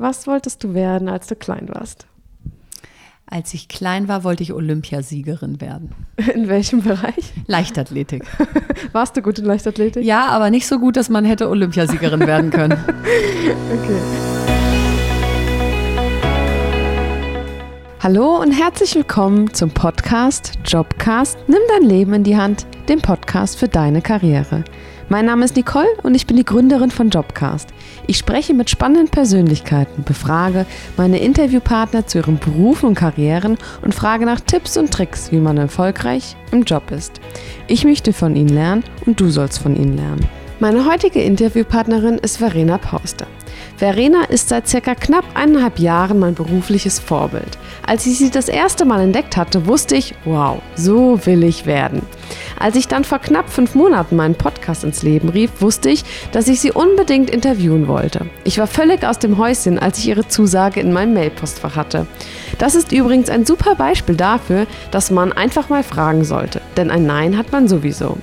[0.00, 2.06] Was wolltest du werden, als du klein warst?
[3.26, 5.94] Als ich klein war, wollte ich Olympiasiegerin werden.
[6.34, 7.34] In welchem Bereich?
[7.46, 8.24] Leichtathletik.
[8.92, 10.02] Warst du gut in Leichtathletik?
[10.02, 12.72] Ja, aber nicht so gut, dass man hätte Olympiasiegerin werden können.
[12.82, 14.00] okay.
[18.02, 23.58] Hallo und herzlich willkommen zum Podcast Jobcast Nimm dein Leben in die Hand, dem Podcast
[23.58, 24.64] für deine Karriere.
[25.12, 27.70] Mein Name ist Nicole und ich bin die Gründerin von Jobcast.
[28.06, 30.66] Ich spreche mit spannenden Persönlichkeiten, befrage
[30.96, 35.56] meine Interviewpartner zu ihren Berufen und Karrieren und frage nach Tipps und Tricks, wie man
[35.56, 37.20] erfolgreich im Job ist.
[37.66, 40.28] Ich möchte von ihnen lernen und du sollst von ihnen lernen.
[40.60, 43.26] Meine heutige Interviewpartnerin ist Verena Pauster.
[43.80, 47.56] Verena ist seit circa knapp eineinhalb Jahren mein berufliches Vorbild.
[47.86, 52.02] Als ich sie das erste Mal entdeckt hatte, wusste ich, wow, so will ich werden.
[52.58, 56.46] Als ich dann vor knapp fünf Monaten meinen Podcast ins Leben rief, wusste ich, dass
[56.48, 58.26] ich sie unbedingt interviewen wollte.
[58.44, 62.06] Ich war völlig aus dem Häuschen, als ich ihre Zusage in meinem Mailpostfach hatte.
[62.58, 67.06] Das ist übrigens ein super Beispiel dafür, dass man einfach mal fragen sollte, denn ein
[67.06, 68.18] Nein hat man sowieso.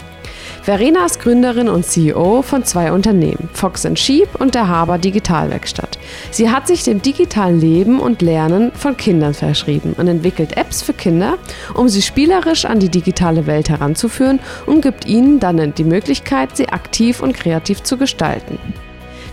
[0.68, 5.98] Verena ist Gründerin und CEO von zwei Unternehmen, Fox Sheep und der Haber Digitalwerkstatt.
[6.30, 10.92] Sie hat sich dem digitalen Leben und Lernen von Kindern verschrieben und entwickelt Apps für
[10.92, 11.38] Kinder,
[11.74, 16.68] um sie spielerisch an die digitale Welt heranzuführen und gibt ihnen dann die Möglichkeit, sie
[16.68, 18.60] aktiv und kreativ zu gestalten.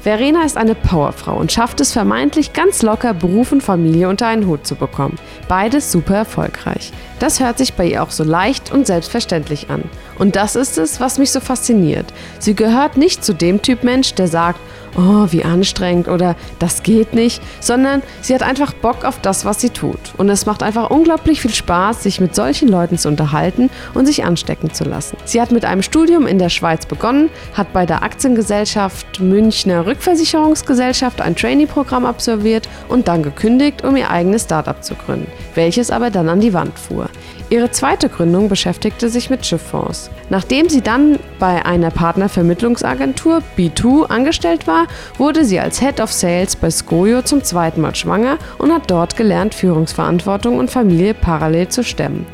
[0.04, 4.46] Verena ist eine Powerfrau und schafft es vermeintlich ganz locker, Beruf und Familie unter einen
[4.46, 5.18] Hut zu bekommen.
[5.48, 6.92] Beides super erfolgreich.
[7.20, 9.84] Das hört sich bei ihr auch so leicht und selbstverständlich an.
[10.18, 12.04] Und das ist es, was mich so fasziniert.
[12.38, 14.60] Sie gehört nicht zu dem Typ Mensch, der sagt,
[14.96, 19.60] oh, wie anstrengend oder das geht nicht, sondern sie hat einfach Bock auf das, was
[19.60, 19.98] sie tut.
[20.16, 24.24] Und es macht einfach unglaublich viel Spaß, sich mit solchen Leuten zu unterhalten und sich
[24.24, 25.16] anstecken zu lassen.
[25.24, 31.20] Sie hat mit einem Studium in der Schweiz begonnen, hat bei der Aktiengesellschaft Münchner Rückversicherungsgesellschaft
[31.20, 36.28] ein Trainee-Programm absolviert und dann gekündigt, um ihr eigenes Startup zu gründen, welches aber dann
[36.28, 37.08] an die Wand fuhr.
[37.54, 40.10] Ihre zweite Gründung beschäftigte sich mit Schifffonds.
[40.28, 46.56] Nachdem sie dann bei einer Partnervermittlungsagentur B2 angestellt war, wurde sie als Head of Sales
[46.56, 51.84] bei Skojo zum zweiten Mal schwanger und hat dort gelernt, Führungsverantwortung und Familie parallel zu
[51.84, 52.26] stemmen.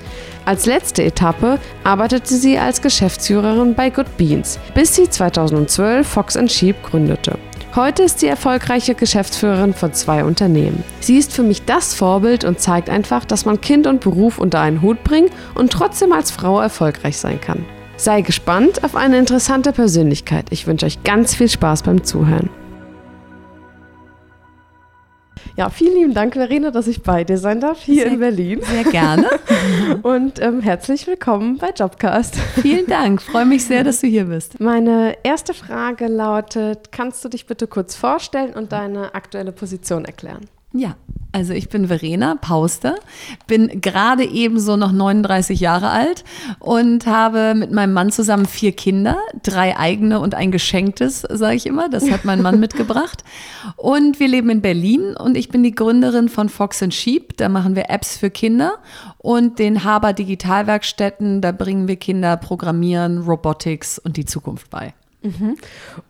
[0.46, 6.82] Als letzte Etappe arbeitete sie als Geschäftsführerin bei Good Beans, bis sie 2012 Fox Sheep
[6.82, 7.36] gründete.
[7.76, 10.82] Heute ist sie erfolgreiche Geschäftsführerin von zwei Unternehmen.
[10.98, 14.60] Sie ist für mich das Vorbild und zeigt einfach, dass man Kind und Beruf unter
[14.60, 17.64] einen Hut bringen und trotzdem als Frau erfolgreich sein kann.
[17.96, 20.46] Sei gespannt auf eine interessante Persönlichkeit.
[20.50, 22.50] Ich wünsche euch ganz viel Spaß beim Zuhören.
[25.60, 28.62] Ja, vielen lieben Dank, Verena, dass ich bei dir sein darf, hier sehr, in Berlin.
[28.62, 29.28] Sehr gerne.
[30.02, 32.34] Und ähm, herzlich willkommen bei Jobcast.
[32.62, 34.58] Vielen Dank, freue mich sehr, dass du hier bist.
[34.58, 40.48] Meine erste Frage lautet, kannst du dich bitte kurz vorstellen und deine aktuelle Position erklären?
[40.72, 40.96] Ja,
[41.32, 42.96] also ich bin Verena Pauster,
[43.46, 46.24] bin gerade ebenso noch 39 Jahre alt
[46.58, 51.66] und habe mit meinem Mann zusammen vier Kinder, drei eigene und ein geschenktes, sage ich
[51.66, 51.88] immer.
[51.88, 53.24] Das hat mein Mann mitgebracht.
[53.76, 57.36] Und wir leben in Berlin und ich bin die Gründerin von Fox Sheep.
[57.36, 58.78] Da machen wir Apps für Kinder
[59.18, 61.40] und den Haber Digitalwerkstätten.
[61.40, 64.94] Da bringen wir Kinder Programmieren, Robotics und die Zukunft bei.
[65.22, 65.56] Mhm.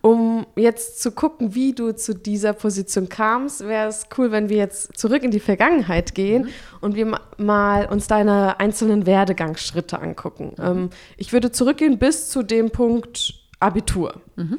[0.02, 4.56] Um jetzt zu gucken, wie du zu dieser Position kamst, wäre es cool, wenn wir
[4.56, 6.48] jetzt zurück in die Vergangenheit gehen mhm.
[6.80, 10.52] und wir mal uns deine einzelnen Werdegangsschritte angucken.
[10.56, 10.64] Mhm.
[10.64, 14.20] Ähm, ich würde zurückgehen bis zu dem Punkt Abitur.
[14.36, 14.58] Mhm.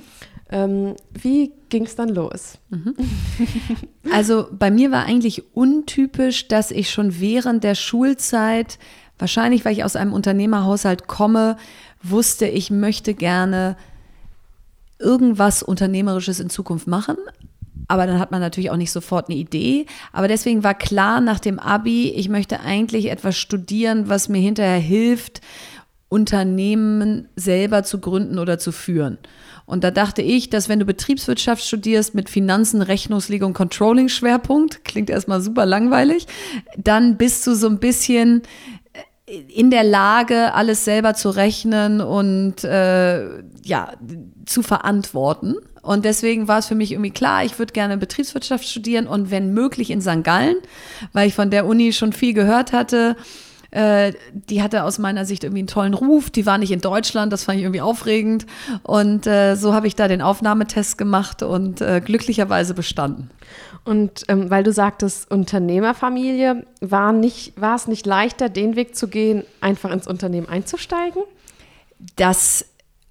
[0.52, 2.60] Ähm, wie ging es dann los?
[2.70, 2.96] Mhm.
[4.12, 8.78] Also bei mir war eigentlich untypisch, dass ich schon während der Schulzeit,
[9.18, 11.56] wahrscheinlich weil ich aus einem Unternehmerhaushalt komme,
[12.04, 13.78] wusste, ich möchte gerne
[15.02, 17.18] irgendwas Unternehmerisches in Zukunft machen.
[17.88, 19.86] Aber dann hat man natürlich auch nicht sofort eine Idee.
[20.14, 24.80] Aber deswegen war klar nach dem Abi, ich möchte eigentlich etwas studieren, was mir hinterher
[24.80, 25.42] hilft,
[26.08, 29.18] Unternehmen selber zu gründen oder zu führen.
[29.66, 35.10] Und da dachte ich, dass wenn du Betriebswirtschaft studierst mit Finanzen, Rechnungslegung, Controlling Schwerpunkt, klingt
[35.10, 36.28] erstmal super langweilig,
[36.78, 38.42] dann bist du so ein bisschen
[39.48, 43.94] in der Lage, alles selber zu rechnen und äh, ja,
[44.46, 45.56] zu verantworten.
[45.82, 49.54] Und deswegen war es für mich irgendwie klar, ich würde gerne Betriebswirtschaft studieren und wenn
[49.54, 50.24] möglich in St.
[50.24, 50.58] Gallen,
[51.14, 53.16] weil ich von der Uni schon viel gehört hatte.
[53.72, 56.30] Äh, die hatte aus meiner Sicht irgendwie einen tollen Ruf.
[56.30, 58.46] Die war nicht in Deutschland, das fand ich irgendwie aufregend.
[58.84, 63.32] Und äh, so habe ich da den Aufnahmetest gemacht und äh, glücklicherweise bestanden.
[63.84, 69.08] Und ähm, weil du sagtest, Unternehmerfamilie, war, nicht, war es nicht leichter, den Weg zu
[69.08, 71.24] gehen, einfach ins Unternehmen einzusteigen?
[72.16, 72.66] Das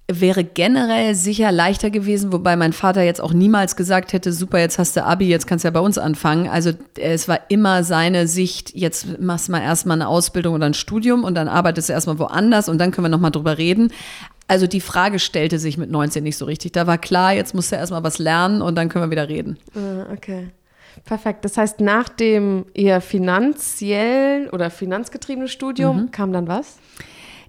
[0.07, 4.77] wäre generell sicher leichter gewesen, wobei mein Vater jetzt auch niemals gesagt hätte, super, jetzt
[4.77, 6.49] hast du Abi, jetzt kannst du ja bei uns anfangen.
[6.49, 10.73] Also es war immer seine Sicht, jetzt machst du mal erstmal eine Ausbildung oder ein
[10.73, 13.91] Studium und dann arbeitest du erstmal woanders und dann können wir nochmal drüber reden.
[14.47, 16.73] Also die Frage stellte sich mit 19 nicht so richtig.
[16.73, 19.57] Da war klar, jetzt musst du erstmal was lernen und dann können wir wieder reden.
[19.75, 20.49] Ah, okay.
[21.05, 21.45] Perfekt.
[21.45, 26.11] Das heißt, nach dem eher finanziellen oder finanzgetriebenen Studium mhm.
[26.11, 26.77] kam dann was?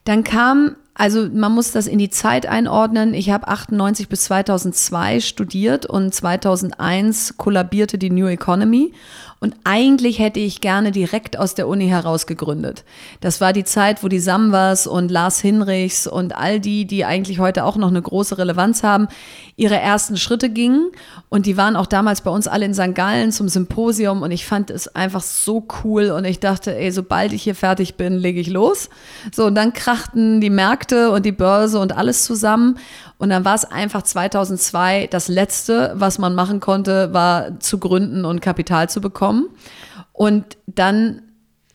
[0.04, 3.14] Dann kam, also man muss das in die Zeit einordnen.
[3.14, 8.93] Ich habe 98 bis 2002 studiert und 2001 kollabierte die New Economy
[9.42, 12.84] und eigentlich hätte ich gerne direkt aus der Uni heraus gegründet.
[13.20, 17.40] Das war die Zeit, wo die Sambas und Lars Hinrichs und all die, die eigentlich
[17.40, 19.08] heute auch noch eine große Relevanz haben,
[19.56, 20.92] ihre ersten Schritte gingen.
[21.28, 22.94] Und die waren auch damals bei uns alle in St.
[22.94, 27.32] Gallen zum Symposium und ich fand es einfach so cool und ich dachte, ey, sobald
[27.32, 28.90] ich hier fertig bin, lege ich los.
[29.34, 32.78] So, und dann krachten die Märkte und die Börse und alles zusammen.
[33.22, 38.24] Und dann war es einfach 2002 das Letzte, was man machen konnte, war zu gründen
[38.24, 39.46] und Kapital zu bekommen.
[40.12, 41.22] Und dann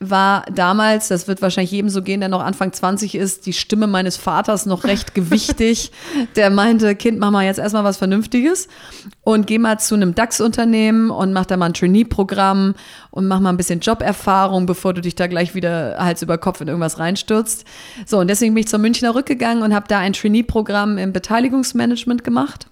[0.00, 3.88] war damals, das wird wahrscheinlich jedem so gehen, der noch Anfang 20 ist, die Stimme
[3.88, 5.90] meines Vaters noch recht gewichtig.
[6.36, 8.68] Der meinte, Kind, mach mal jetzt erstmal was Vernünftiges
[9.24, 12.74] und geh mal zu einem DAX-Unternehmen und mach da mal ein Trainee-Programm
[13.10, 16.60] und mach mal ein bisschen Joberfahrung, bevor du dich da gleich wieder Hals über Kopf
[16.60, 17.64] in irgendwas reinstürzt.
[18.06, 22.22] So, und deswegen bin ich zur Münchner rückgegangen und habe da ein Trainee-Programm im Beteiligungsmanagement
[22.22, 22.68] gemacht.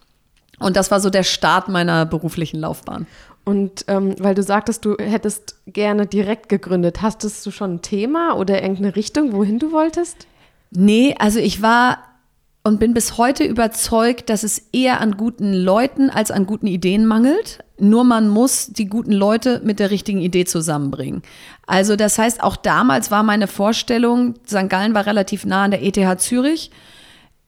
[0.59, 3.07] Und das war so der Start meiner beruflichen Laufbahn.
[3.47, 8.37] Und ähm, weil du sagtest, du hättest gerne direkt gegründet, hastest du schon ein Thema
[8.37, 10.27] oder irgendeine Richtung, wohin du wolltest?
[10.73, 11.99] Nee, also ich war
[12.65, 17.07] und bin bis heute überzeugt, dass es eher an guten Leuten als an guten Ideen
[17.07, 17.61] mangelt.
[17.79, 21.23] Nur man muss die guten Leute mit der richtigen Idee zusammenbringen.
[21.69, 24.69] Also das heißt, auch damals war meine Vorstellung, St.
[24.69, 26.73] Gallen war relativ nah an der ETH Zürich.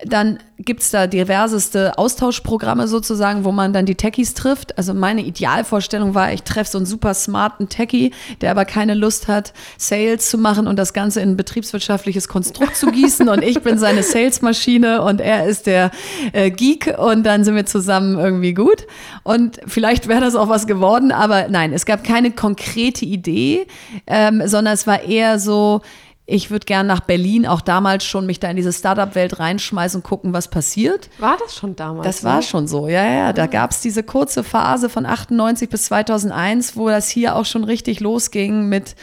[0.04, 4.78] Dann gibt's da diverseste Austauschprogramme sozusagen, wo man dann die Techies trifft.
[4.78, 9.26] Also meine Idealvorstellung war, ich treffe so einen super smarten Techie, der aber keine Lust
[9.26, 13.28] hat, Sales zu machen und das Ganze in ein betriebswirtschaftliches Konstrukt zu gießen.
[13.28, 15.90] Und ich bin seine Salesmaschine und er ist der
[16.32, 18.86] äh, Geek und dann sind wir zusammen irgendwie gut.
[19.24, 23.66] Und vielleicht wäre das auch was geworden, aber nein, es gab keine konkrete Idee,
[24.06, 25.82] ähm, sondern es war eher so,
[26.30, 30.04] ich würde gern nach Berlin, auch damals schon mich da in diese Startup-Welt reinschmeißen und
[30.04, 31.08] gucken, was passiert.
[31.18, 32.06] War das schon damals?
[32.06, 32.42] Das war ne?
[32.42, 33.32] schon so, ja, ja.
[33.32, 33.46] Da ah.
[33.46, 38.00] gab es diese kurze Phase von 98 bis 2001, wo das hier auch schon richtig
[38.00, 38.94] losging mit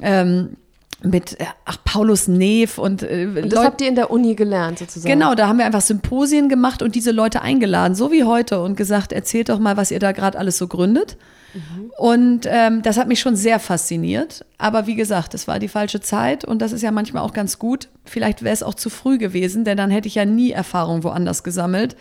[0.00, 0.56] ähm,
[1.02, 4.78] mit ach, Paulus Neef und, äh, und das Leut habt ihr in der Uni gelernt
[4.78, 5.12] sozusagen.
[5.12, 8.76] Genau, da haben wir einfach Symposien gemacht und diese Leute eingeladen, so wie heute und
[8.76, 11.16] gesagt, erzählt doch mal, was ihr da gerade alles so gründet.
[11.58, 11.90] Mhm.
[11.98, 14.44] Und ähm, das hat mich schon sehr fasziniert.
[14.58, 17.58] Aber wie gesagt, es war die falsche Zeit und das ist ja manchmal auch ganz
[17.58, 17.88] gut.
[18.04, 21.42] Vielleicht wäre es auch zu früh gewesen, denn dann hätte ich ja nie Erfahrung woanders
[21.42, 21.96] gesammelt.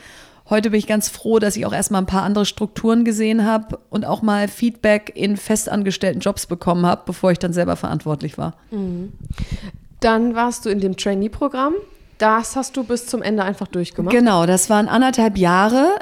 [0.50, 3.80] Heute bin ich ganz froh, dass ich auch erstmal ein paar andere Strukturen gesehen habe
[3.89, 8.53] und auch mal Feedback in festangestellten Jobs bekommen habe, bevor ich dann selber verantwortlich war.
[8.71, 9.12] Mhm.
[10.00, 11.74] Dann warst du in dem Trainee-Programm.
[12.18, 14.15] Das hast du bis zum Ende einfach durchgemacht.
[14.15, 16.00] Genau, das waren anderthalb Jahre.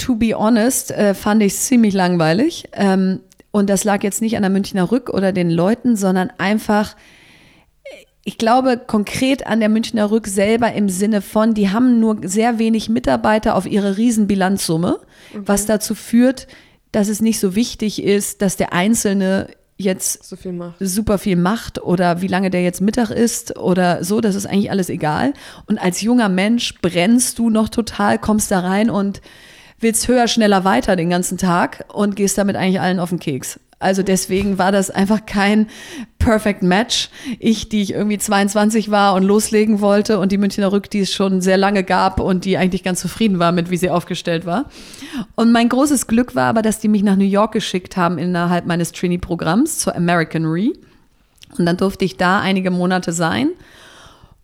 [0.00, 2.64] To be honest, äh, fand ich ziemlich langweilig.
[2.72, 3.20] Ähm,
[3.50, 6.96] und das lag jetzt nicht an der Münchner Rück oder den Leuten, sondern einfach,
[8.24, 12.58] ich glaube konkret an der Münchner Rück selber im Sinne von, die haben nur sehr
[12.58, 15.00] wenig Mitarbeiter auf ihre Riesenbilanzsumme,
[15.32, 15.42] okay.
[15.44, 16.46] was dazu führt,
[16.92, 21.82] dass es nicht so wichtig ist, dass der Einzelne jetzt so viel super viel macht
[21.82, 25.34] oder wie lange der jetzt Mittag ist oder so, das ist eigentlich alles egal.
[25.66, 29.20] Und als junger Mensch brennst du noch total, kommst da rein und
[29.80, 33.58] willst höher, schneller, weiter den ganzen Tag und gehst damit eigentlich allen auf den Keks.
[33.80, 35.66] Also deswegen war das einfach kein
[36.18, 37.08] Perfect Match.
[37.38, 41.12] Ich, die ich irgendwie 22 war und loslegen wollte und die Münchner Rück, die es
[41.14, 44.66] schon sehr lange gab und die eigentlich ganz zufrieden war mit, wie sie aufgestellt war.
[45.34, 48.66] Und mein großes Glück war aber, dass die mich nach New York geschickt haben innerhalb
[48.66, 50.72] meines Trainee-Programms zur American Re.
[51.56, 53.48] Und dann durfte ich da einige Monate sein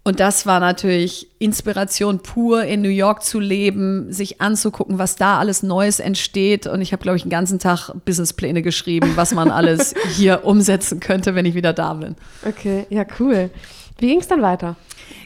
[0.06, 5.40] und das war natürlich Inspiration pur, in New York zu leben, sich anzugucken, was da
[5.40, 6.68] alles Neues entsteht.
[6.68, 11.00] Und ich habe, glaube ich, einen ganzen Tag Businesspläne geschrieben, was man alles hier umsetzen
[11.00, 12.14] könnte, wenn ich wieder da bin.
[12.46, 13.50] Okay, ja, cool.
[13.98, 14.76] Wie ging es dann weiter?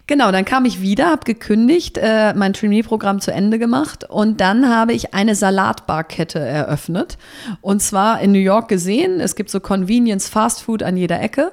[0.06, 4.75] Genau, dann kam ich wieder, habe gekündigt, äh, mein Trainee-Programm zu Ende gemacht und dann
[4.75, 7.18] habe ich eine Salatbarkette eröffnet.
[7.60, 9.20] Und zwar in New York gesehen.
[9.20, 11.52] Es gibt so Convenience Fast Food an jeder Ecke.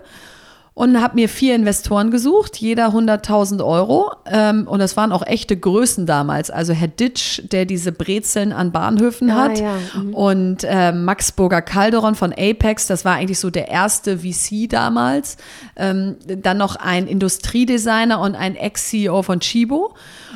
[0.78, 4.12] Und habe mir vier Investoren gesucht, jeder 100.000 Euro.
[4.32, 6.52] Ähm, und das waren auch echte Größen damals.
[6.52, 9.60] Also Herr Ditsch, der diese Brezeln an Bahnhöfen Ah, hat.
[9.60, 10.14] ja, mhm.
[10.14, 15.38] Und äh, Max Burger Calderon von Apex, das war eigentlich so der erste VC damals.
[15.78, 19.96] Ähm, dann noch ein Industriedesigner und ein Ex-CEO von Chibo.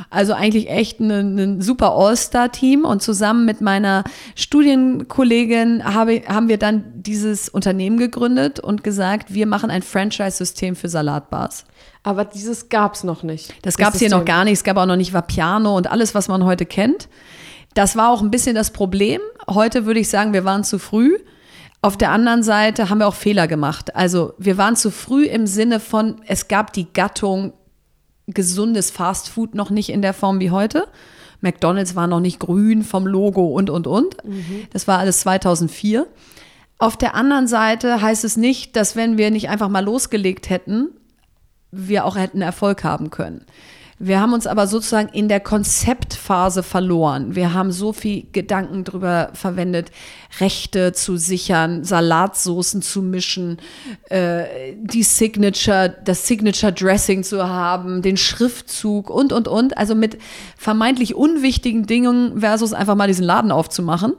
[0.10, 2.84] Also eigentlich echt ein, ein super All-Star-Team.
[2.84, 4.04] Und zusammen mit meiner
[4.36, 9.84] Studienkollegin habe, haben wir dann dieses Unternehmen gegründet und gesagt, wir machen ein
[10.32, 11.66] Franchise-System für Salatbars.
[12.04, 13.54] Aber dieses gab es noch nicht.
[13.62, 14.54] Das gab es hier noch gar nicht.
[14.54, 17.10] Es gab auch noch nicht Vapiano und alles, was man heute kennt.
[17.74, 19.22] Das war auch ein bisschen das Problem.
[19.50, 21.18] Heute würde ich sagen, wir waren zu früh.
[21.82, 23.96] Auf der anderen Seite haben wir auch Fehler gemacht.
[23.96, 27.54] Also wir waren zu früh im Sinne von, es gab die Gattung
[28.28, 30.88] gesundes Fastfood noch nicht in der Form wie heute.
[31.42, 34.16] McDonald's war noch nicht grün vom Logo und, und, und.
[34.74, 36.08] Das war alles 2004.
[36.82, 40.90] Auf der anderen Seite heißt es nicht, dass wenn wir nicht einfach mal losgelegt hätten,
[41.70, 43.46] wir auch hätten Erfolg haben können.
[44.00, 47.36] Wir haben uns aber sozusagen in der Konzeptphase verloren.
[47.36, 49.92] Wir haben so viel Gedanken drüber verwendet,
[50.40, 53.60] Rechte zu sichern, Salatsoßen zu mischen,
[54.10, 59.78] äh, die Signature, das Signature Dressing zu haben, den Schriftzug und, und, und.
[59.78, 60.18] Also mit
[60.58, 64.14] vermeintlich unwichtigen Dingen versus einfach mal diesen Laden aufzumachen.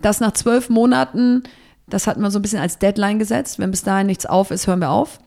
[0.00, 1.42] Das nach zwölf Monaten,
[1.86, 3.58] das hatten wir so ein bisschen als Deadline gesetzt.
[3.58, 5.20] Wenn bis dahin nichts auf ist, hören wir auf.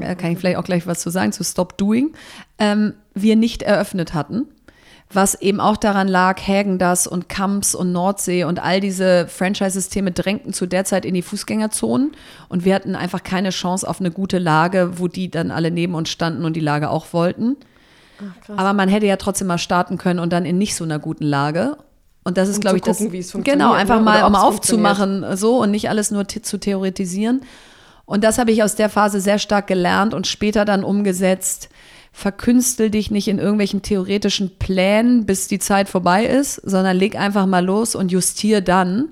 [0.00, 2.14] Da kann ich vielleicht auch gleich was zu sagen, zu Stop Doing,
[2.58, 4.46] ähm, wir nicht eröffnet hatten.
[5.12, 10.52] Was eben auch daran lag, Hägendas und Kamps und Nordsee und all diese Franchise-Systeme drängten
[10.52, 12.12] zu der Zeit in die Fußgängerzonen
[12.48, 15.94] und wir hatten einfach keine Chance auf eine gute Lage, wo die dann alle neben
[15.94, 17.56] uns standen und die Lage auch wollten.
[18.56, 21.24] Aber man hätte ja trotzdem mal starten können und dann in nicht so einer guten
[21.24, 21.76] Lage.
[22.24, 23.36] Und das ist, Um glaube ich, gucken, das.
[23.44, 24.02] Genau, einfach ne?
[24.02, 27.42] mal, Oder um aufzumachen, so und nicht alles nur zu theoretisieren.
[28.06, 31.68] Und das habe ich aus der Phase sehr stark gelernt und später dann umgesetzt.
[32.12, 37.46] Verkünstel dich nicht in irgendwelchen theoretischen Plänen, bis die Zeit vorbei ist, sondern leg einfach
[37.46, 39.08] mal los und justier dann.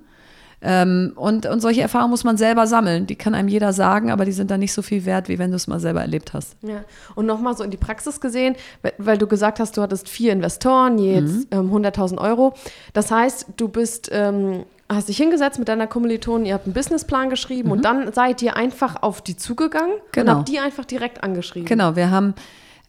[0.63, 3.07] Ähm, und, und solche Erfahrungen muss man selber sammeln.
[3.07, 5.51] Die kann einem jeder sagen, aber die sind dann nicht so viel wert, wie wenn
[5.51, 6.57] du es mal selber erlebt hast.
[6.63, 6.85] Ja.
[7.15, 8.55] Und nochmal so in die Praxis gesehen,
[8.99, 12.55] weil, du gesagt hast, du hattest vier Investoren, je jetzt ähm, 100.000 Euro.
[12.93, 17.31] Das heißt, du bist, ähm, hast dich hingesetzt mit deiner Kommilitonin, ihr habt einen Businessplan
[17.31, 20.33] geschrieben und dann seid ihr einfach auf die zugegangen Genau.
[20.33, 21.67] und habt die einfach direkt angeschrieben.
[21.67, 22.35] Genau, wir haben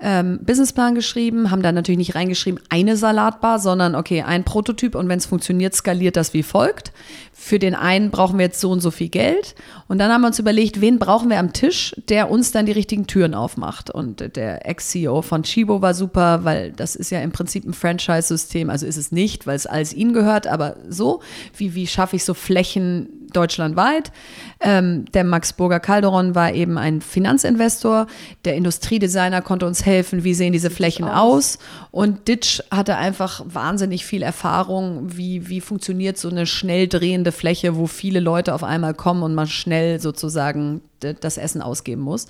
[0.04, 5.08] ähm, Businessplan geschrieben, haben da natürlich nicht reingeschrieben, eine Salatbar, sondern okay, ein Prototyp und
[5.08, 6.92] wenn es funktioniert, skaliert das wie folgt.
[7.32, 9.56] Für den einen brauchen wir jetzt so und so viel Geld.
[9.88, 12.72] Und dann haben wir uns überlegt, wen brauchen wir am Tisch, der uns dann die
[12.72, 13.90] richtigen Türen aufmacht.
[13.90, 18.70] Und der Ex-CEO von Chibo war super, weil das ist ja im Prinzip ein Franchise-System.
[18.70, 21.22] Also ist es nicht, weil es alles ihnen gehört, aber so,
[21.58, 24.12] wie, wie schaffe ich so Flächen deutschlandweit?
[24.60, 28.08] Ähm, der Max Burger Calderon war eben ein Finanzinvestor.
[28.46, 31.60] Der Industriedesigner konnte uns helfen, wie sehen diese Flächen aus.
[31.92, 37.76] Und Ditch hatte einfach wahnsinnig viel Erfahrung, wie, wie funktioniert so eine schnell drehende Fläche,
[37.76, 42.28] wo viele Leute auf einmal kommen und man schnell sozusagen das Essen ausgeben muss.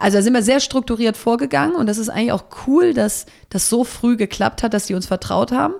[0.00, 3.68] Also da sind wir sehr strukturiert vorgegangen und das ist eigentlich auch cool, dass das
[3.68, 5.74] so früh geklappt hat, dass die uns vertraut haben.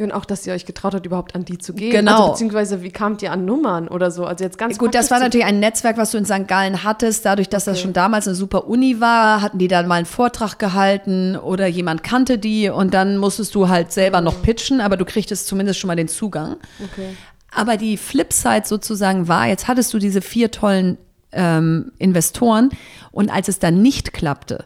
[0.00, 1.92] Ja, Und auch, dass ihr euch getraut habt, überhaupt an die zu gehen.
[1.92, 2.12] Genau.
[2.12, 4.24] Also, beziehungsweise, wie kamt ihr an Nummern oder so?
[4.24, 6.48] Also jetzt ganz Gut, das war natürlich ein Netzwerk, was du in St.
[6.48, 7.26] Gallen hattest.
[7.26, 10.58] Dadurch, dass das schon damals eine super Uni war, hatten die dann mal einen Vortrag
[10.58, 15.04] gehalten oder jemand kannte die und dann musstest du halt selber noch pitchen, aber du
[15.04, 16.56] kriegtest zumindest schon mal den Zugang.
[16.82, 17.16] Okay.
[17.52, 20.96] Aber die Flipside sozusagen war, jetzt hattest du diese vier tollen
[21.32, 22.70] ähm, Investoren
[23.12, 24.64] und als es dann nicht klappte,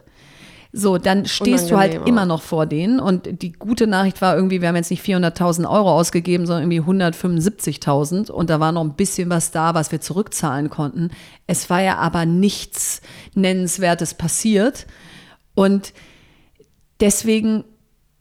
[0.77, 2.27] so, dann stehst du halt Unangenehm immer auch.
[2.27, 2.99] noch vor denen.
[2.99, 7.03] Und die gute Nachricht war irgendwie, wir haben jetzt nicht 400.000 Euro ausgegeben, sondern irgendwie
[7.03, 8.29] 175.000.
[8.29, 11.11] Und da war noch ein bisschen was da, was wir zurückzahlen konnten.
[11.47, 13.01] Es war ja aber nichts
[13.35, 14.85] Nennenswertes passiert.
[15.53, 15.93] Und
[16.99, 17.63] deswegen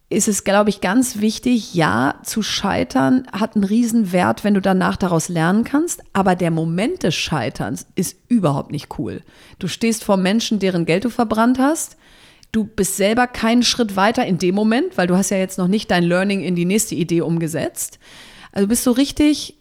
[0.08, 4.96] ist es, glaube ich, ganz wichtig, ja, zu scheitern hat einen Riesenwert, wenn du danach
[4.96, 6.04] daraus lernen kannst.
[6.12, 9.23] Aber der Moment des Scheiterns ist überhaupt nicht cool.
[9.58, 11.96] Du stehst vor Menschen, deren Geld du verbrannt hast.
[12.54, 15.66] Du bist selber keinen Schritt weiter in dem Moment, weil du hast ja jetzt noch
[15.66, 17.99] nicht dein Learning in die nächste Idee umgesetzt.
[18.52, 19.56] Also bist du richtig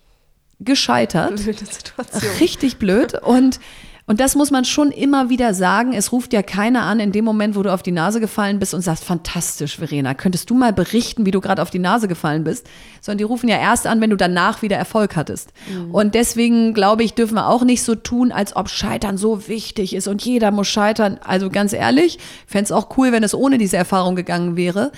[0.59, 1.41] gescheitert.
[1.41, 2.31] Blöde Situation.
[2.39, 3.15] Richtig blöd.
[3.23, 3.59] Und,
[4.05, 5.93] und das muss man schon immer wieder sagen.
[5.93, 8.74] Es ruft ja keiner an in dem Moment, wo du auf die Nase gefallen bist
[8.74, 12.43] und sagst, fantastisch, Verena, könntest du mal berichten, wie du gerade auf die Nase gefallen
[12.43, 12.67] bist?
[13.00, 15.53] Sondern die rufen ja erst an, wenn du danach wieder Erfolg hattest.
[15.93, 19.95] Und deswegen, glaube ich, dürfen wir auch nicht so tun, als ob Scheitern so wichtig
[19.95, 21.17] ist und jeder muss scheitern.
[21.24, 24.91] Also ganz ehrlich, fände es auch cool, wenn es ohne diese Erfahrung gegangen wäre.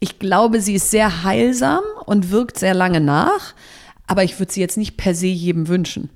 [0.00, 3.54] Ich glaube, sie ist sehr heilsam und wirkt sehr lange nach,
[4.06, 6.08] aber ich würde sie jetzt nicht per se jedem wünschen.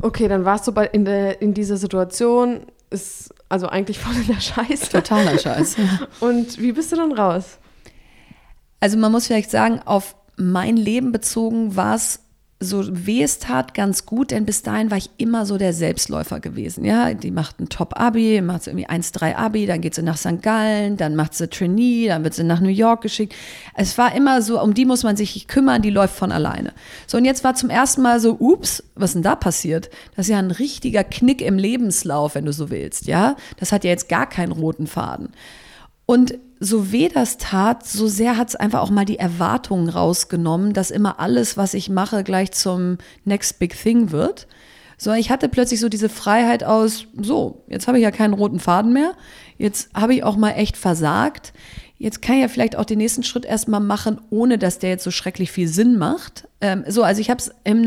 [0.00, 4.26] Okay, dann warst du bei, in, der, in dieser Situation, ist also eigentlich voll in
[4.26, 4.90] der Scheiße.
[4.90, 5.76] Totaler Scheiß.
[6.20, 7.58] Und wie bist du dann raus?
[8.80, 12.20] Also man muss vielleicht sagen, auf mein Leben bezogen war es
[12.60, 16.40] so weh es tat, ganz gut, denn bis dahin war ich immer so der Selbstläufer
[16.40, 16.84] gewesen.
[16.84, 20.42] Ja, die macht ein Top-Abi, macht irgendwie 1-3 Abi, dann geht sie nach St.
[20.42, 23.34] Gallen, dann macht sie Trainee, dann wird sie nach New York geschickt.
[23.74, 26.72] Es war immer so, um die muss man sich kümmern, die läuft von alleine.
[27.06, 29.88] So, und jetzt war zum ersten Mal so, ups, was denn da passiert?
[30.16, 33.36] Das ist ja ein richtiger Knick im Lebenslauf, wenn du so willst, ja.
[33.58, 35.28] Das hat ja jetzt gar keinen roten Faden.
[36.10, 40.72] Und so weh das tat, so sehr hat es einfach auch mal die Erwartungen rausgenommen,
[40.72, 42.96] dass immer alles, was ich mache, gleich zum
[43.26, 44.46] Next Big Thing wird.
[44.96, 48.58] So, ich hatte plötzlich so diese Freiheit aus, so, jetzt habe ich ja keinen roten
[48.58, 49.12] Faden mehr,
[49.58, 51.52] jetzt habe ich auch mal echt versagt.
[51.98, 55.04] Jetzt kann ich ja vielleicht auch den nächsten Schritt erstmal machen, ohne dass der jetzt
[55.04, 56.48] so schrecklich viel Sinn macht.
[56.62, 57.82] Ähm, so, also ich habe es im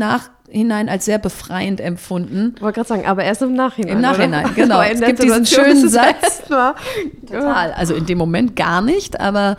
[0.52, 2.52] Nachhinein als sehr befreiend empfunden.
[2.56, 3.96] Ich wollte gerade sagen, aber erst im Nachhinein.
[3.96, 4.54] Im Nachhinein, oder?
[4.54, 4.82] genau.
[4.82, 6.42] es gibt diesen schönen Satz.
[6.46, 7.72] Total.
[7.72, 9.56] Also in dem Moment gar nicht, aber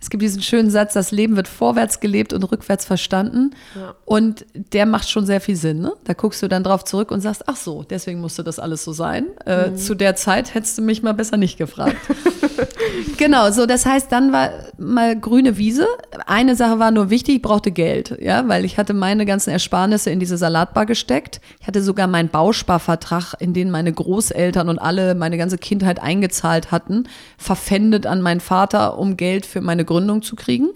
[0.00, 3.52] es gibt diesen schönen Satz, das Leben wird vorwärts gelebt und rückwärts verstanden.
[3.76, 3.94] Ja.
[4.04, 5.80] Und der macht schon sehr viel Sinn.
[5.80, 5.92] Ne?
[6.04, 8.92] Da guckst du dann drauf zurück und sagst, ach so, deswegen musste das alles so
[8.92, 9.26] sein.
[9.46, 9.76] Äh, mhm.
[9.76, 11.96] Zu der Zeit hättest du mich mal besser nicht gefragt.
[13.16, 15.86] genau, so das heißt, dann war mal grüne Wiese.
[16.26, 20.10] Eine Sache war nur wichtig, ich brauchte Geld, ja, weil ich hatte meine ganzen Ersparnisse
[20.10, 21.40] in diese Salatbar gesteckt.
[21.60, 26.70] Ich hatte sogar meinen Bausparvertrag, in den meine Großeltern und alle meine ganze Kindheit eingezahlt
[26.70, 30.68] hatten, verpfändet an meinen Vater, um Geld für meine Gründung zu kriegen.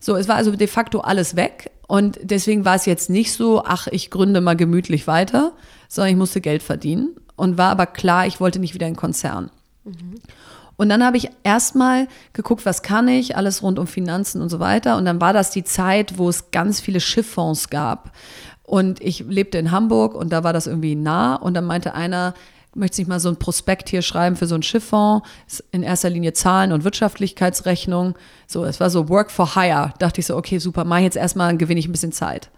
[0.00, 1.70] So, es war also de facto alles weg.
[1.86, 5.52] Und deswegen war es jetzt nicht so, ach, ich gründe mal gemütlich weiter,
[5.88, 7.10] sondern ich musste Geld verdienen.
[7.36, 9.50] Und war aber klar, ich wollte nicht wieder in Konzern.
[9.84, 10.20] Mhm.
[10.82, 14.58] Und dann habe ich erstmal geguckt, was kann ich, alles rund um Finanzen und so
[14.58, 14.96] weiter.
[14.96, 18.10] Und dann war das die Zeit, wo es ganz viele Schifffonds gab.
[18.64, 21.36] Und ich lebte in Hamburg und da war das irgendwie nah.
[21.36, 22.34] Und dann meinte einer,
[22.74, 25.24] möchte nicht mal so ein Prospekt hier schreiben für so einen Schifffonds,
[25.70, 28.16] in erster Linie Zahlen und Wirtschaftlichkeitsrechnung.
[28.48, 29.94] So, es war so Work for Hire.
[30.00, 32.50] Dachte ich so, okay, super, mach jetzt erstmal, gewinne ich ein bisschen Zeit.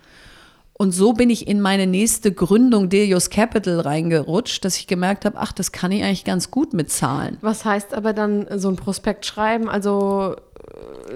[0.76, 5.38] Und so bin ich in meine nächste Gründung Delius Capital reingerutscht, dass ich gemerkt habe,
[5.38, 7.38] ach, das kann ich eigentlich ganz gut mit Zahlen.
[7.42, 9.68] Was heißt aber dann so ein Prospekt schreiben?
[9.68, 10.34] Also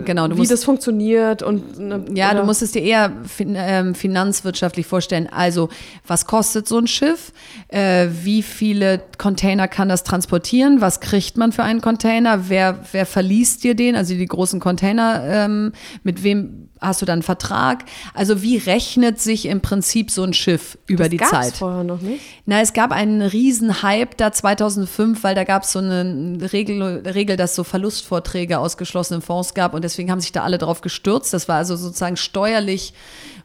[0.04, 2.40] genau, wie musst, das funktioniert und ne, ja, oder?
[2.40, 5.28] du musst es dir eher fin ähm, finanzwirtschaftlich vorstellen.
[5.30, 5.68] Also
[6.06, 7.32] was kostet so ein Schiff?
[7.68, 10.80] Äh, wie viele Container kann das transportieren?
[10.80, 12.48] Was kriegt man für einen Container?
[12.48, 13.96] Wer wer verliest dir den?
[13.96, 17.84] Also die großen Container, ähm, mit wem hast du dann einen Vertrag?
[18.14, 21.54] Also wie rechnet sich im Prinzip so ein Schiff über das die gab's Zeit?
[21.54, 22.20] vorher noch nicht.
[22.46, 27.02] Na, es gab einen riesen Hype da 2005, weil da gab es so eine Regel,
[27.06, 30.80] Regel, dass so Verlustvorträge aus geschlossenen Fonds gab und deswegen haben sich da alle drauf
[30.80, 31.32] gestürzt.
[31.32, 32.92] Das war also sozusagen steuerlich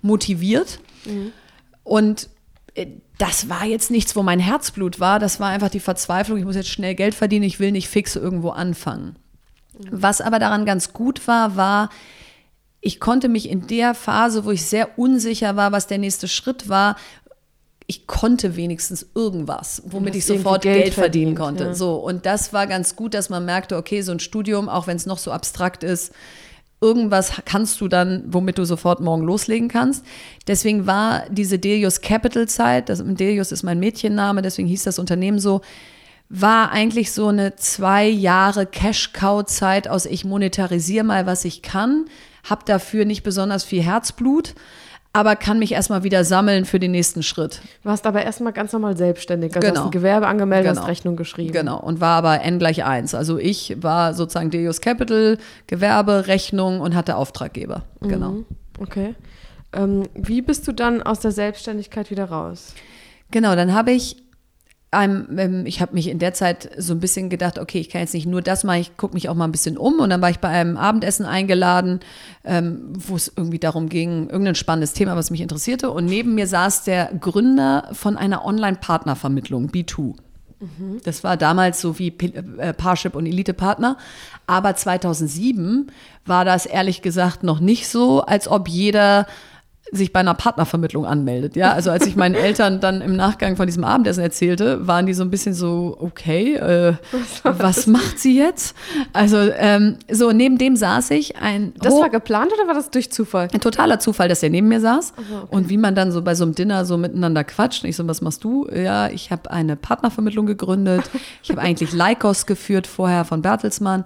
[0.02, 0.80] motiviert.
[1.06, 1.32] Mhm.
[1.84, 2.30] Und
[2.76, 5.20] äh, das war jetzt nichts, wo mein Herzblut war.
[5.20, 6.38] Das war einfach die Verzweiflung.
[6.38, 7.44] Ich muss jetzt schnell Geld verdienen.
[7.44, 9.16] Ich will nicht fix irgendwo anfangen.
[9.78, 9.88] Mhm.
[9.92, 11.90] Was aber daran ganz gut war, war,
[12.86, 16.68] ich konnte mich in der Phase, wo ich sehr unsicher war, was der nächste Schritt
[16.68, 16.98] war,
[17.88, 21.64] ich konnte wenigstens irgendwas, womit ich sofort Geld, Geld verdienen konnte.
[21.66, 21.74] Ja.
[21.74, 24.98] So und das war ganz gut, dass man merkte, okay, so ein Studium, auch wenn
[24.98, 26.14] es noch so abstrakt ist,
[26.82, 30.06] irgendwas kannst du dann, womit du sofort morgen loslegen kannst.
[30.48, 35.40] Deswegen war diese Delius Capital Zeit, das Delius ist mein Mädchenname, deswegen hieß das Unternehmen
[35.40, 35.62] so,
[36.28, 42.08] war eigentlich so eine zwei Jahre Cash-Cow-Zeit aus ich monetarisiere mal, was ich kann,
[42.44, 44.54] habe dafür nicht besonders viel Herzblut,
[45.14, 47.62] aber kann mich erstmal wieder sammeln für den nächsten Schritt.
[47.84, 49.56] Du warst aber erstmal ganz normal selbstständig.
[49.56, 49.80] Also genau.
[49.82, 50.82] hast ein Gewerbe angemeldet, genau.
[50.82, 51.54] hast Rechnung geschrieben.
[51.54, 53.14] Genau, und war aber N gleich 1.
[53.14, 57.84] Also ich war sozusagen Deus Capital, Gewerbe, Rechnung und hatte Auftraggeber.
[58.02, 58.32] Genau.
[58.32, 58.46] Mhm.
[58.80, 59.14] Okay.
[59.72, 62.74] Ähm, wie bist du dann aus der Selbstständigkeit wieder raus?
[63.30, 64.23] Genau, dann habe ich
[64.94, 68.14] einem, ich habe mich in der Zeit so ein bisschen gedacht, okay, ich kann jetzt
[68.14, 70.00] nicht nur das machen, ich gucke mich auch mal ein bisschen um.
[70.00, 72.00] Und dann war ich bei einem Abendessen eingeladen,
[72.44, 75.92] ähm, wo es irgendwie darum ging, irgendein spannendes Thema, was mich interessierte.
[75.92, 80.16] Und neben mir saß der Gründer von einer Online-Partnervermittlung, B2.
[80.60, 81.02] Mhm.
[81.04, 83.98] Das war damals so wie äh, Parship und Elite-Partner.
[84.48, 85.88] Aber 2007
[86.26, 89.28] war das ehrlich gesagt noch nicht so, als ob jeder
[89.92, 91.56] sich bei einer Partnervermittlung anmeldet.
[91.56, 95.14] Ja, also als ich meinen Eltern dann im Nachgang von diesem Abendessen erzählte, waren die
[95.14, 96.94] so ein bisschen so, okay, äh,
[97.44, 98.76] was macht sie jetzt?
[99.12, 101.74] Also ähm, so neben dem saß ich ein.
[101.80, 103.50] Das war geplant oder war das durch Zufall?
[103.54, 105.56] Ein totaler Zufall, dass er neben mir saß Aha, okay.
[105.56, 107.84] und wie man dann so bei so einem Dinner so miteinander quatscht.
[107.84, 108.68] Ich so, was machst du?
[108.74, 111.04] Ja, ich habe eine Partnervermittlung gegründet.
[111.44, 114.06] Ich habe eigentlich Lycos geführt vorher von Bertelsmann.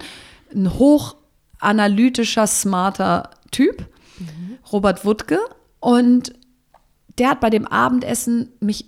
[0.54, 3.86] Ein hochanalytischer, smarter Typ.
[4.20, 4.58] Mhm.
[4.72, 5.40] Robert Wuttke
[5.80, 6.34] und
[7.18, 8.86] der hat bei dem Abendessen mich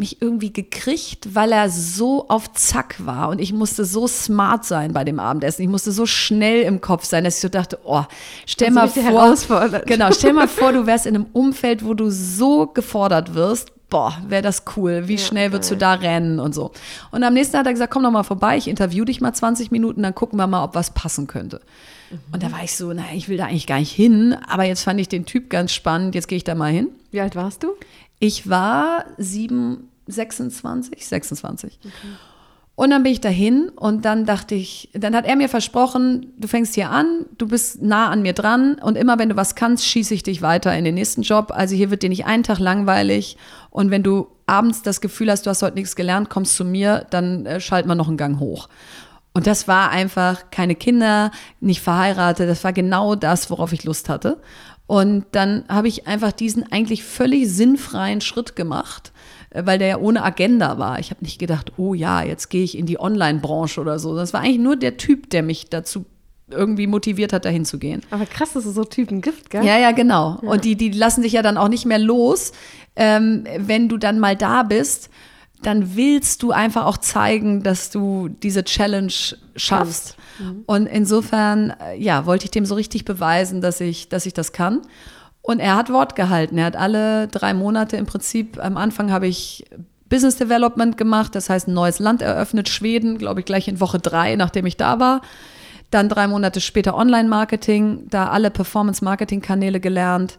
[0.00, 4.92] mich irgendwie gekriegt, weil er so auf Zack war und ich musste so smart sein
[4.92, 5.62] bei dem Abendessen.
[5.62, 8.02] Ich musste so schnell im Kopf sein, dass ich so dachte, oh,
[8.46, 12.66] stell mal vor, genau, stell mal vor, du wärst in einem Umfeld, wo du so
[12.66, 13.72] gefordert wirst.
[13.90, 15.06] Boah, wäre das cool.
[15.06, 15.98] Wie Ja, schnell würdest du geil.
[15.98, 16.72] da rennen und so.
[17.10, 19.32] Und am nächsten Tag hat er gesagt, komm doch mal vorbei, ich interview dich mal
[19.32, 21.60] 20 Minuten, dann gucken wir mal, ob was passen könnte.
[22.32, 24.82] Und da war ich so, naja, ich will da eigentlich gar nicht hin, aber jetzt
[24.82, 26.88] fand ich den Typ ganz spannend, jetzt gehe ich da mal hin.
[27.10, 27.68] Wie alt warst du?
[28.18, 31.78] Ich war sieben, 26, 26.
[32.74, 36.48] Und dann bin ich dahin und dann dachte ich, dann hat er mir versprochen, du
[36.48, 39.86] fängst hier an, du bist nah an mir dran und immer wenn du was kannst,
[39.86, 41.52] schieße ich dich weiter in den nächsten Job.
[41.54, 43.36] Also hier wird dir nicht einen Tag langweilig
[43.68, 47.06] und wenn du abends das Gefühl hast, du hast heute nichts gelernt, kommst zu mir,
[47.10, 48.68] dann äh, schalten wir noch einen Gang hoch.
[49.32, 54.08] Und das war einfach keine Kinder, nicht verheiratet, das war genau das, worauf ich Lust
[54.08, 54.40] hatte.
[54.86, 59.12] Und dann habe ich einfach diesen eigentlich völlig sinnfreien Schritt gemacht,
[59.50, 60.98] äh, weil der ja ohne Agenda war.
[60.98, 64.16] Ich habe nicht gedacht, oh ja, jetzt gehe ich in die Online-Branche oder so.
[64.16, 66.06] Das war eigentlich nur der Typ, der mich dazu
[66.50, 68.02] irgendwie motiviert hat, dahin zu gehen.
[68.10, 69.64] Aber krass, dass es so Typen gibt, gell?
[69.64, 70.40] Ja, ja, genau.
[70.42, 72.50] Und die, die lassen sich ja dann auch nicht mehr los.
[72.96, 75.08] Ähm, wenn du dann mal da bist,
[75.62, 79.12] dann willst du einfach auch zeigen, dass du diese Challenge
[79.56, 80.16] schaffst.
[80.66, 84.52] Und insofern, äh, ja, wollte ich dem so richtig beweisen, dass ich, dass ich das
[84.52, 84.80] kann.
[85.42, 86.58] Und er hat Wort gehalten.
[86.58, 89.64] Er hat alle drei Monate im Prinzip, am Anfang habe ich
[90.08, 93.98] Business Development gemacht, das heißt ein neues Land eröffnet, Schweden, glaube ich, gleich in Woche
[93.98, 95.20] drei, nachdem ich da war.
[95.90, 100.38] Dann drei Monate später Online-Marketing, da alle Performance-Marketing-Kanäle gelernt.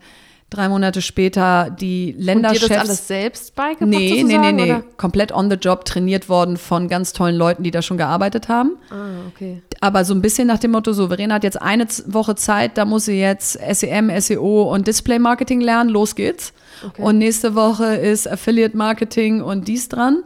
[0.51, 2.67] Drei Monate später die Und dir Länderchefs.
[2.67, 4.63] das alles selbst beigebracht Nee, nee, nee, nee.
[4.65, 4.83] oder?
[4.97, 8.71] Komplett on the job trainiert worden von ganz tollen Leuten, die da schon gearbeitet haben.
[8.89, 9.61] Ah, okay.
[9.79, 12.83] Aber so ein bisschen nach dem Motto, so, Verena hat jetzt eine Woche Zeit, da
[12.83, 16.51] muss sie jetzt SEM, SEO und Display Marketing lernen, los geht's.
[16.85, 17.01] Okay.
[17.01, 20.21] Und nächste Woche ist Affiliate Marketing und dies dran.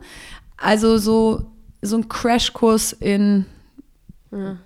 [0.58, 1.46] Also so,
[1.84, 3.46] so ein Crashkurs in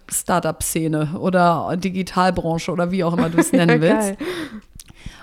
[0.09, 4.13] Startup-Szene oder Digitalbranche oder wie auch immer du es nennen willst.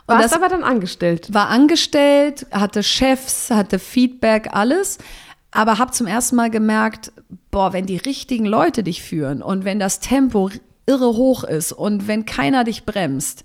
[0.07, 1.33] Und Warst aber dann angestellt.
[1.35, 4.99] war angestellt, hatte Chefs, hatte Feedback, alles.
[5.51, 7.13] Aber habe zum ersten Mal gemerkt,
[7.51, 10.51] boah, wenn die richtigen Leute dich führen und wenn das Tempo
[10.87, 13.43] irre hoch ist und wenn keiner dich bremst,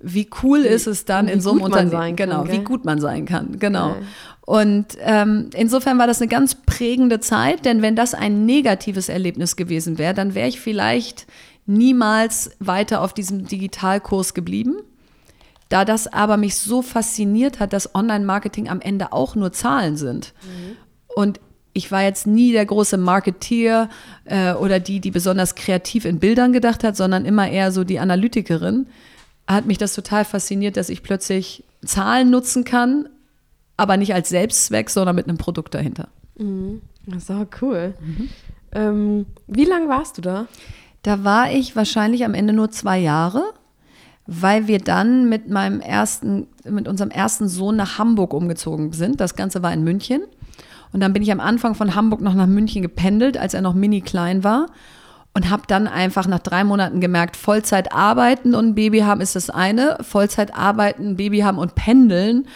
[0.00, 2.84] wie cool ist es dann wie in so einem Unternehmen, sein kann, genau, wie gut
[2.84, 3.94] man sein kann, genau.
[3.94, 4.02] Geil.
[4.42, 9.56] Und ähm, insofern war das eine ganz prägende Zeit, denn wenn das ein negatives Erlebnis
[9.56, 11.26] gewesen wäre, dann wäre ich vielleicht
[11.66, 14.76] niemals weiter auf diesem Digitalkurs geblieben.
[15.68, 20.32] Da das aber mich so fasziniert hat, dass Online-Marketing am Ende auch nur Zahlen sind.
[21.14, 21.40] Und
[21.72, 23.88] ich war jetzt nie der große Marketeer
[24.24, 27.98] äh, oder die, die besonders kreativ in Bildern gedacht hat, sondern immer eher so die
[27.98, 28.86] Analytikerin,
[29.46, 33.08] hat mich das total fasziniert, dass ich plötzlich Zahlen nutzen kann,
[33.76, 36.08] aber nicht als Selbstzweck, sondern mit einem Produkt dahinter.
[37.06, 37.94] Das war cool.
[38.00, 38.28] Mhm.
[38.72, 40.46] Ähm, wie lange warst du da?
[41.02, 43.42] Da war ich wahrscheinlich am Ende nur zwei Jahre,
[44.30, 49.22] weil wir dann mit meinem ersten, mit unserem ersten Sohn nach Hamburg umgezogen sind.
[49.22, 50.20] Das Ganze war in München.
[50.92, 53.72] Und dann bin ich am Anfang von Hamburg noch nach München gependelt, als er noch
[53.72, 54.66] mini klein war.
[55.32, 59.34] Und habe dann einfach nach drei Monaten gemerkt, Vollzeit arbeiten und ein Baby haben ist
[59.34, 59.96] das eine.
[60.02, 62.46] Vollzeit arbeiten, Baby haben und pendeln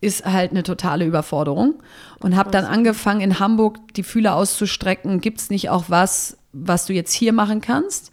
[0.00, 1.74] ist halt eine totale Überforderung.
[2.18, 5.20] Und habe dann angefangen, in Hamburg die Fühler auszustrecken.
[5.20, 8.11] Gibt es nicht auch was, was du jetzt hier machen kannst?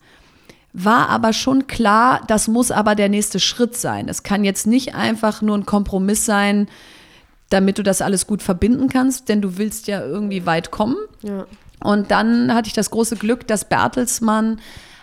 [0.74, 4.08] War aber schon klar, das muss aber der nächste Schritt sein.
[4.08, 6.68] Es kann jetzt nicht einfach nur ein Kompromiss sein,
[7.50, 10.98] damit du das alles gut verbinden kannst, denn du willst ja irgendwie weit kommen.
[11.24, 11.48] Ja.
[11.84, 14.60] Und dann hatte ich das große Glück, dass Bertelsmann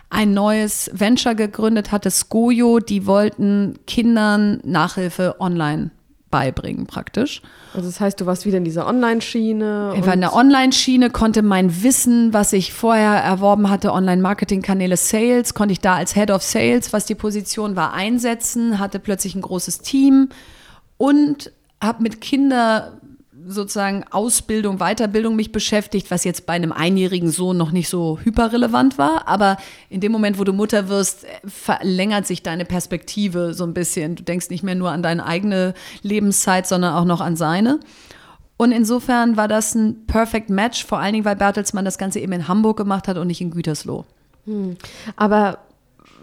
[0.08, 2.78] ein neues Venture gegründet hatte, Skojo.
[2.78, 5.90] Die wollten Kindern Nachhilfe online
[6.30, 7.42] beibringen praktisch.
[7.74, 9.94] Also das heißt, du warst wieder in dieser Online-Schiene.
[9.96, 15.54] Ich war in der Online-Schiene, konnte mein Wissen, was ich vorher erworben hatte, Online-Marketing-Kanäle Sales,
[15.54, 19.42] konnte ich da als Head of Sales, was die Position war, einsetzen, hatte plötzlich ein
[19.42, 20.30] großes Team
[20.96, 22.95] und habe mit Kinder
[23.46, 28.98] sozusagen Ausbildung, Weiterbildung mich beschäftigt, was jetzt bei einem einjährigen Sohn noch nicht so hyperrelevant
[28.98, 29.28] war.
[29.28, 29.56] Aber
[29.88, 34.16] in dem Moment, wo du Mutter wirst, verlängert sich deine Perspektive so ein bisschen.
[34.16, 37.80] Du denkst nicht mehr nur an deine eigene Lebenszeit, sondern auch noch an seine.
[38.56, 42.32] Und insofern war das ein Perfect Match, vor allen Dingen, weil Bertelsmann das Ganze eben
[42.32, 44.04] in Hamburg gemacht hat und nicht in Gütersloh.
[45.16, 45.58] Aber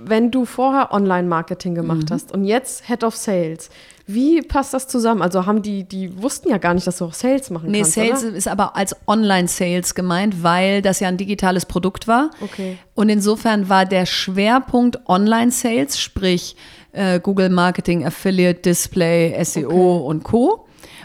[0.03, 2.13] wenn du vorher Online-Marketing gemacht Mhm.
[2.13, 3.69] hast und jetzt Head of Sales,
[4.05, 5.21] wie passt das zusammen?
[5.21, 7.93] Also haben die, die wussten ja gar nicht, dass du auch Sales machen Nee, kannst,
[7.93, 8.35] Sales oder?
[8.35, 12.29] ist aber als Online-Sales gemeint, weil das ja ein digitales Produkt war.
[12.41, 12.77] Okay.
[12.95, 16.55] Und insofern war der Schwerpunkt Online-Sales, sprich
[16.91, 20.62] äh, Google Marketing, Affiliate, Display, SEO und Co.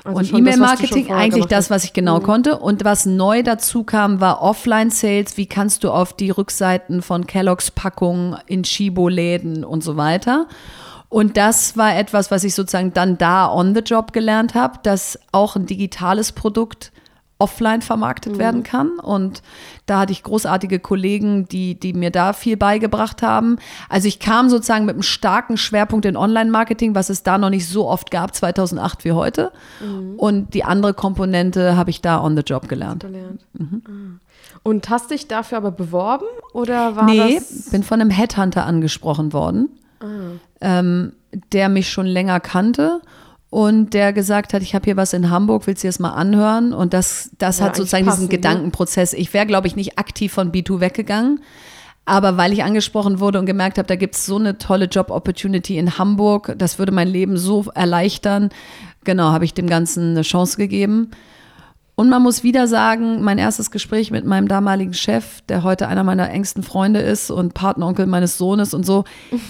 [0.08, 2.58] Also und E-Mail-Marketing eigentlich das, was ich genau konnte.
[2.58, 5.36] Und was neu dazu kam, war Offline-Sales.
[5.36, 10.46] Wie kannst du auf die Rückseiten von Kelloggs Packungen in Chibo-Läden und so weiter.
[11.10, 15.18] Und das war etwas, was ich sozusagen dann da on the job gelernt habe, dass
[15.32, 16.92] auch ein digitales Produkt
[17.40, 18.98] offline vermarktet werden kann.
[18.98, 19.42] Und
[19.86, 23.58] da hatte ich großartige Kollegen, die, die mir da viel beigebracht haben.
[23.88, 27.68] Also ich kam sozusagen mit einem starken Schwerpunkt in Online-Marketing, was es da noch nicht
[27.68, 29.52] so oft gab, 2008 wie heute.
[30.16, 33.06] Und die andere Komponente habe ich da on the job gelernt.
[33.52, 33.82] Mhm.
[33.86, 34.20] Ah.
[34.64, 37.70] Und hast dich dafür aber beworben oder war Nee, das?
[37.70, 39.68] bin von einem Headhunter angesprochen worden,
[40.60, 41.12] ähm,
[41.52, 43.00] der mich schon länger kannte
[43.50, 46.74] und der gesagt hat, ich habe hier was in Hamburg, willst du das mal anhören?
[46.74, 48.36] Und das, das Ja, hat sozusagen eigentlich diesen ne?
[48.36, 49.14] Gedankenprozess.
[49.14, 51.40] Ich wäre, glaube ich, nicht aktiv von B2 weggegangen.
[52.04, 55.76] Aber weil ich angesprochen wurde und gemerkt habe, da gibt es so eine tolle Job-Opportunity
[55.76, 58.48] in Hamburg, das würde mein Leben so erleichtern,
[59.04, 61.10] genau, habe ich dem Ganzen eine Chance gegeben.
[61.98, 66.04] Und man muss wieder sagen, mein erstes Gespräch mit meinem damaligen Chef, der heute einer
[66.04, 69.02] meiner engsten Freunde ist und Partneronkel meines Sohnes und so,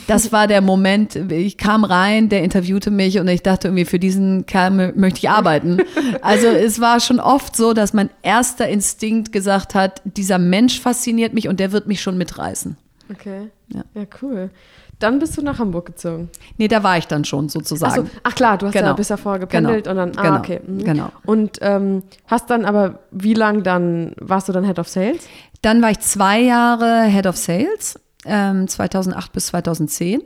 [0.06, 3.98] das war der Moment, ich kam rein, der interviewte mich und ich dachte irgendwie, für
[3.98, 5.76] diesen Kerl mö- möchte ich arbeiten.
[6.22, 11.34] Also es war schon oft so, dass mein erster Instinkt gesagt hat, dieser Mensch fasziniert
[11.34, 12.78] mich und der wird mich schon mitreißen.
[13.10, 13.50] Okay.
[13.68, 13.82] Ja.
[13.94, 14.02] Ja.
[14.22, 14.50] cool.
[14.98, 16.28] Dann bist du nach Hamburg gezogen.
[16.56, 17.58] Nee, da war ich dann schon Ach, so.
[17.60, 18.10] sozusagen.
[18.24, 18.94] Ach klar, du hast ja Genau.
[18.94, 20.02] bis ja vorher gependelt Genau.
[20.02, 20.38] und dann, ah, Genau.
[20.40, 20.60] okay.
[20.66, 20.84] mhm.
[20.84, 21.12] Genau.
[21.24, 25.26] Und ähm, hast dann aber, wie lang dann, warst du dann Head of Sales?
[25.62, 30.22] Dann war ich zwei Jahre Head of Sales, ähm, 2008 bis 2010.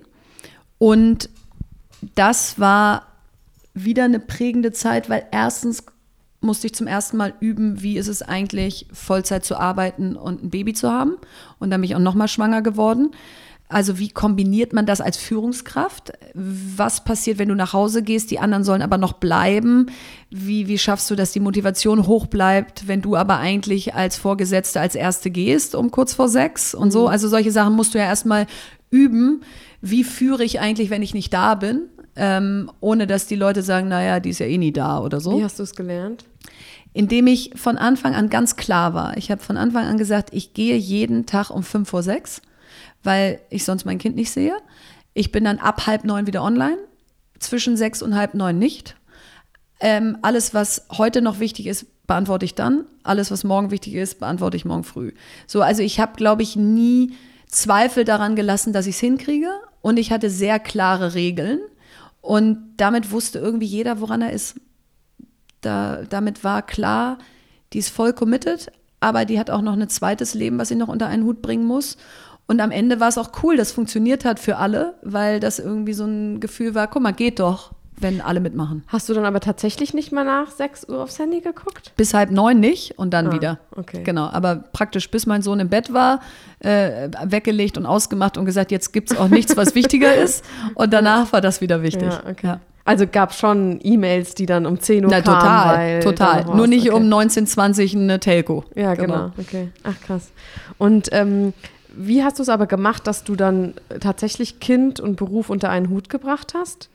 [0.79, 1.29] Und
[2.15, 3.07] das war
[3.75, 5.85] wieder eine prägende Zeit, weil erstens
[6.43, 10.51] musste ich zum ersten Mal üben, wie ist es eigentlich, Vollzeit zu arbeiten und ein
[10.51, 11.17] Baby zu haben.
[11.59, 13.11] Und dann bin ich auch nochmal schwanger geworden.
[13.73, 16.13] Also wie kombiniert man das als Führungskraft?
[16.35, 19.87] Was passiert, wenn du nach Hause gehst, die anderen sollen aber noch bleiben?
[20.31, 24.81] Wie, wie schaffst du, dass die Motivation hoch bleibt, wenn du aber eigentlich als Vorgesetzte
[24.81, 27.09] als Erste gehst um kurz vor sechs und so?
[27.09, 28.47] Also solche Sachen musst du ja erstmal
[28.91, 29.41] üben.
[29.81, 31.89] Wie führe ich eigentlich, wenn ich nicht da bin?
[32.15, 35.39] Ähm, ohne dass die Leute sagen, naja, die ist ja eh nie da oder so
[35.39, 36.27] Wie hast du es gelernt?
[36.93, 39.17] Indem ich von Anfang an ganz klar war.
[39.17, 42.43] Ich habe von Anfang an gesagt, ich gehe jeden Tag um fünf vor sechs,
[43.03, 44.57] weil ich sonst mein Kind nicht sehe.
[45.15, 46.79] Ich bin dann ab halb neun wieder online,
[47.39, 48.97] zwischen sechs und halb neun nicht.
[49.81, 52.85] Ähm, alles, was heute noch wichtig ist, beantworte ich dann.
[53.03, 55.13] Alles, was morgen wichtig ist, beantworte ich morgen früh.
[55.47, 57.15] So, also ich habe, glaube ich, nie
[57.47, 59.51] Zweifel daran gelassen, dass ich es hinkriege.
[59.81, 61.59] Und ich hatte sehr klare Regeln.
[62.21, 64.55] Und damit wusste irgendwie jeder, woran er ist
[65.63, 67.19] da, damit war klar,
[67.73, 68.71] die ist voll committed,
[69.01, 71.65] aber die hat auch noch ein zweites Leben, was sie noch unter einen Hut bringen
[71.65, 71.97] muss.
[72.47, 75.93] Und am Ende war es auch cool, das funktioniert hat für alle, weil das irgendwie
[75.95, 78.83] so ein Gefühl war, guck mal, geht doch, wenn alle mitmachen.
[78.89, 81.93] Hast du dann aber tatsächlich nicht mal nach 6 Uhr aufs Handy geguckt?
[81.97, 83.59] Bis halb neun nicht und dann Ah, wieder.
[83.77, 84.03] okay.
[84.03, 86.21] Genau, aber praktisch bis mein Sohn im Bett war,
[86.59, 90.45] äh, weggelegt und ausgemacht und gesagt, jetzt gibt es auch nichts, was wichtiger ist.
[90.75, 92.09] Und danach war das wieder wichtig.
[92.13, 92.47] Ja, okay.
[92.47, 92.61] Ja.
[92.85, 96.01] Also gab schon E-Mails, die dann um 10 Uhr Na, kamen.
[96.01, 96.57] total, total.
[96.57, 96.97] Nur nicht okay.
[96.97, 98.65] um 1920 eine Telco.
[98.75, 99.31] Ja, genau.
[99.39, 99.71] Okay.
[99.85, 100.33] Ach krass.
[100.79, 101.53] Und ähm,
[101.95, 105.91] wie hast du es aber gemacht, dass du dann tatsächlich Kind und Beruf unter einen
[105.91, 106.89] Hut gebracht hast?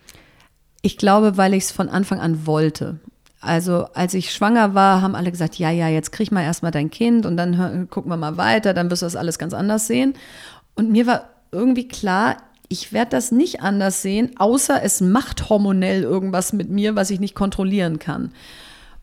[0.82, 3.00] Ich glaube, weil ich es von Anfang an wollte.
[3.39, 6.89] Also als ich schwanger war, haben alle gesagt, ja, ja, jetzt krieg mal erstmal dein
[6.89, 10.15] Kind und dann gucken wir mal weiter, dann wirst du das alles ganz anders sehen.
[10.76, 12.38] Und mir war irgendwie klar,
[12.69, 17.19] ich werde das nicht anders sehen, außer es macht hormonell irgendwas mit mir, was ich
[17.19, 18.32] nicht kontrollieren kann.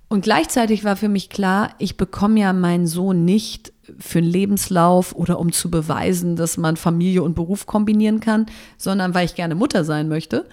[0.08, 5.14] Und gleichzeitig war für mich klar, ich bekomme ja meinen Sohn nicht für einen Lebenslauf
[5.14, 8.46] oder um zu beweisen, dass man Familie und Beruf kombinieren kann,
[8.76, 10.46] sondern weil ich gerne Mutter sein möchte.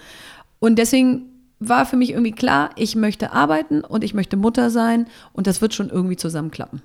[0.60, 1.28] Und deswegen
[1.60, 5.62] war für mich irgendwie klar, ich möchte arbeiten und ich möchte Mutter sein und das
[5.62, 6.82] wird schon irgendwie zusammenklappen.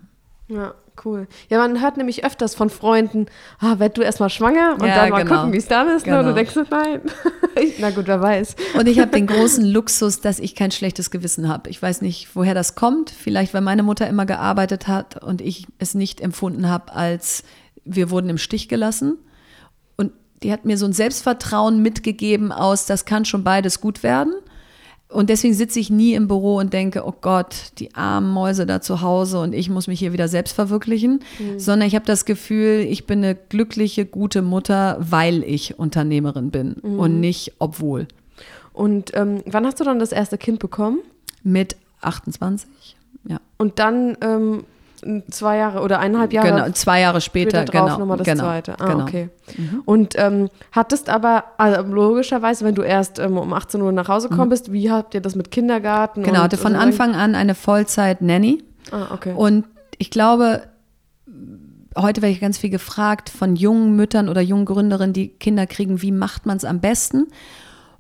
[0.49, 1.27] Ja, cool.
[1.49, 3.27] Ja, man hört nämlich öfters von Freunden,
[3.61, 5.37] ah, werd du erstmal schwanger und Ja, dann mal genau.
[5.37, 6.07] gucken, wie es dann ist.
[6.07, 6.19] Ne?
[6.19, 6.53] Und du Genau.
[6.53, 7.01] denkst, nein.
[7.79, 8.57] Na gut, wer weiß.
[8.79, 11.71] Und ich habe den großen Luxus, dass ich kein schlechtes Gewissen habe.
[11.71, 13.11] Ich weiß nicht, woher das kommt.
[13.11, 17.43] Vielleicht, weil meine Mutter immer gearbeitet hat und ich es nicht empfunden habe, als
[17.85, 19.17] wir wurden im Stich gelassen.
[19.97, 24.35] Und die hat mir so ein Selbstvertrauen mitgegeben aus, das kann schon beides gut werden.
[25.09, 28.81] Und deswegen sitze ich nie im Büro und denke, oh Gott, die armen Mäuse da
[28.81, 31.21] zu Hause und ich muss mich hier wieder selbst verwirklichen,
[31.59, 36.75] sondern ich habe das Gefühl, ich bin eine glückliche, gute Mutter, weil ich Unternehmerin bin
[36.75, 38.09] und nicht obwohl.
[38.73, 40.99] Und ähm, wann hast du dann das erste Kind bekommen?
[41.43, 42.69] Mit 28,
[43.29, 43.41] ja.
[43.57, 44.65] Und dann ähm,
[45.31, 46.49] zwei Jahre oder eineinhalb Jahre.
[46.49, 47.99] Genau, zwei Jahre später, später drauf genau.
[47.99, 48.79] nochmal das genau, zweite.
[48.79, 49.03] Ah, genau.
[49.05, 49.29] okay.
[49.85, 54.29] Und ähm, hattest aber also logischerweise, wenn du erst ähm, um 18 Uhr nach Hause
[54.29, 56.23] gekommen bist, wie habt ihr das mit Kindergarten?
[56.23, 56.77] Genau, und hatte von?
[56.77, 58.63] Anfang an eine Vollzeit-Nanny.
[58.93, 59.33] Ah, okay.
[59.35, 59.65] Und
[59.99, 60.63] ich glaube,
[61.97, 66.03] heute werde ich ganz viel gefragt von jungen Müttern oder jungen Gründerinnen, die Kinder kriegen,
[66.03, 67.29] wie macht man es am besten?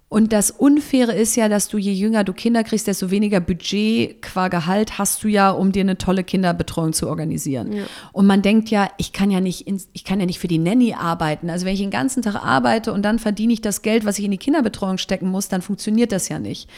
[0.09, 4.23] Und das Unfaire ist ja, dass du je jünger du Kinder kriegst, desto weniger Budget
[4.23, 7.73] qua Gehalt hast du ja, um dir eine tolle Kinderbetreuung zu organisieren.
[8.12, 10.95] Und man denkt ja, ich kann ja nicht, ich kann ja nicht für die Nanny
[10.95, 11.51] arbeiten.
[11.51, 14.25] Also wenn ich den ganzen Tag arbeite und dann verdiene ich das Geld, was ich
[14.25, 16.71] in die Kinderbetreuung stecken muss, dann funktioniert das ja nicht.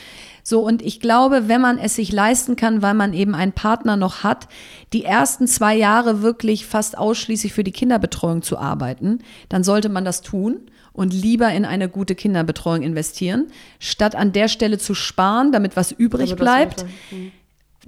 [0.43, 3.97] So, und ich glaube, wenn man es sich leisten kann, weil man eben einen Partner
[3.97, 4.49] noch hat,
[4.95, 9.19] die ersten zwei Jahre wirklich fast ausschließlich für die Kinderbetreuung zu arbeiten,
[9.51, 10.63] dann sollte man das tun
[10.99, 13.47] und lieber in eine gute Kinderbetreuung investieren,
[13.79, 16.77] statt an der Stelle zu sparen, damit was übrig Damit bleibt.
[16.77, 16.93] bleibt.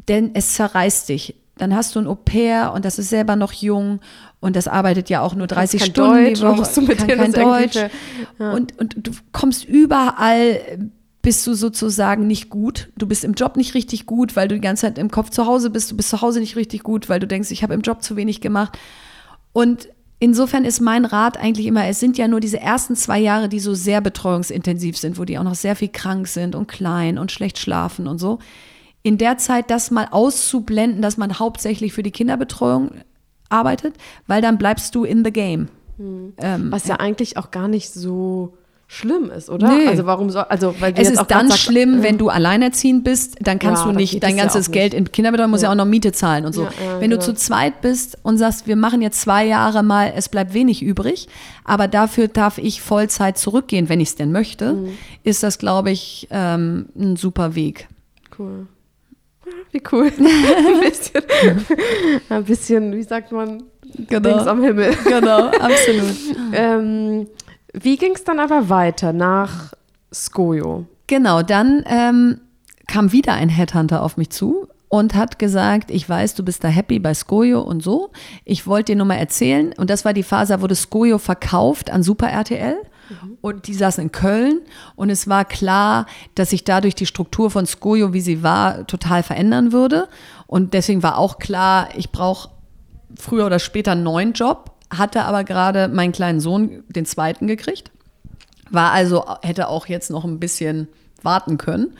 [0.07, 1.35] Denn es zerreißt dich.
[1.59, 3.99] Dann hast du ein Au-pair und das ist selber noch jung
[4.39, 6.71] und das arbeitet ja auch nur 30 kein Stunden Deutsch, die Woche.
[6.73, 7.79] du mit kann kein Deutsch.
[8.39, 8.53] Ja.
[8.53, 10.61] Und, und du kommst überall,
[11.21, 12.91] bist du sozusagen nicht gut.
[12.97, 15.47] Du bist im Job nicht richtig gut, weil du die ganze Zeit im Kopf zu
[15.47, 15.91] Hause bist.
[15.91, 18.15] Du bist zu Hause nicht richtig gut, weil du denkst, ich habe im Job zu
[18.15, 18.79] wenig gemacht.
[19.53, 19.89] Und
[20.21, 23.59] insofern ist mein Rat eigentlich immer, es sind ja nur diese ersten zwei Jahre, die
[23.59, 27.33] so sehr betreuungsintensiv sind, wo die auch noch sehr viel krank sind und klein und
[27.33, 28.39] schlecht schlafen und so.
[29.03, 32.93] In der Zeit das mal auszublenden, dass man hauptsächlich für die Kinderbetreuung
[33.49, 35.69] arbeitet, weil dann bleibst du in the game.
[35.99, 38.55] Ähm, Was ja eigentlich auch gar nicht so
[38.93, 39.69] schlimm ist, oder?
[39.69, 39.87] Nee.
[39.87, 43.37] Also warum soll, also weil Es ist dann sagst, schlimm, äh, wenn du alleinerziehend bist,
[43.41, 44.99] dann kannst Ja, du nicht dein es ja ganzes auch Geld nicht.
[44.99, 45.69] in Kinderbetreuung, musst ja.
[45.69, 45.73] Ja.
[45.73, 46.65] auch noch Miete zahlen und so.
[46.65, 47.27] Ja, ja, wenn du genau.
[47.27, 51.29] zu zweit bist und sagst, wir machen jetzt zwei Jahre mal, es bleibt wenig übrig,
[51.65, 54.89] aber dafür darf ich Vollzeit zurückgehen, wenn ich es denn möchte, Mhm.
[55.23, 57.87] ist das, glaube ich, ähm, ein super Weg.
[58.37, 58.67] Cool.
[59.47, 60.11] Ja, Wie cool.
[60.19, 61.23] ein, bisschen,
[62.29, 63.63] ein bisschen, wie sagt man,
[64.09, 64.97] links am Himmel.
[65.05, 66.17] Genau, absolut.
[66.53, 67.29] Ähm,
[67.73, 69.73] wie ging es dann aber weiter nach
[70.13, 70.87] Skojo?
[71.07, 72.41] Genau, dann ähm,
[72.87, 76.69] kam wieder ein Headhunter auf mich zu und hat gesagt, ich weiß, du bist da
[76.69, 78.11] happy bei Skojo und so.
[78.45, 79.73] Ich wollte dir nur mal erzählen.
[79.77, 82.77] Und das war die Phase, da wurde Skojo verkauft an Super RTL.
[83.41, 84.61] Und die saßen in Köln
[84.95, 86.07] und es war klar,
[86.37, 90.09] dass sich dadurch die Struktur von Skojo, wie sie war, total verändern würde.
[90.47, 92.51] Und deswegen war auch klar, ich brauche
[93.17, 97.91] früher oder später einen neuen Job, hatte aber gerade meinen kleinen Sohn, den zweiten, gekriegt.
[98.71, 100.89] War also, hätte auch jetzt noch ein bisschen
[101.23, 101.97] warten können.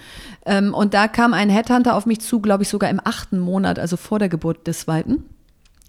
[0.47, 3.79] Ähm, und da kam ein Headhunter auf mich zu, glaube ich sogar im achten Monat,
[3.79, 5.25] also vor der Geburt des zweiten,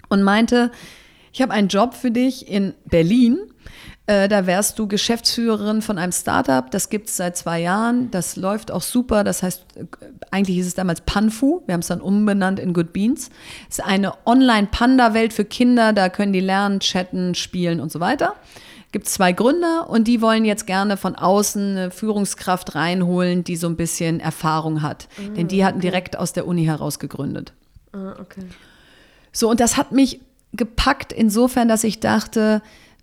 [0.10, 0.72] und meinte,
[1.32, 3.38] ich habe einen Job für dich in Berlin.
[4.12, 6.70] Äh, da wärst du Geschäftsführerin von einem Startup.
[6.70, 8.12] Das gibt es seit zwei Jahren.
[8.12, 9.24] Das läuft auch super.
[9.24, 9.86] Das heißt, äh,
[10.32, 11.62] eigentlich hieß es damals Panfu.
[11.66, 13.30] Wir haben es dann umbenannt in Good Beans.
[13.70, 15.94] Es ist eine Online-Panda-Welt für Kinder.
[15.94, 18.36] Da können die lernen, chatten, spielen und so weiter.
[18.92, 23.68] Gibt zwei Gründer und die wollen jetzt gerne von außen eine Führungskraft reinholen, die so
[23.68, 25.08] ein bisschen Erfahrung hat.
[25.38, 27.54] Denn die hatten direkt aus der Uni heraus gegründet.
[27.94, 28.44] Ah, okay.
[29.32, 30.20] So, und das hat mich
[30.52, 32.62] gepackt insofern, dass ich dachte,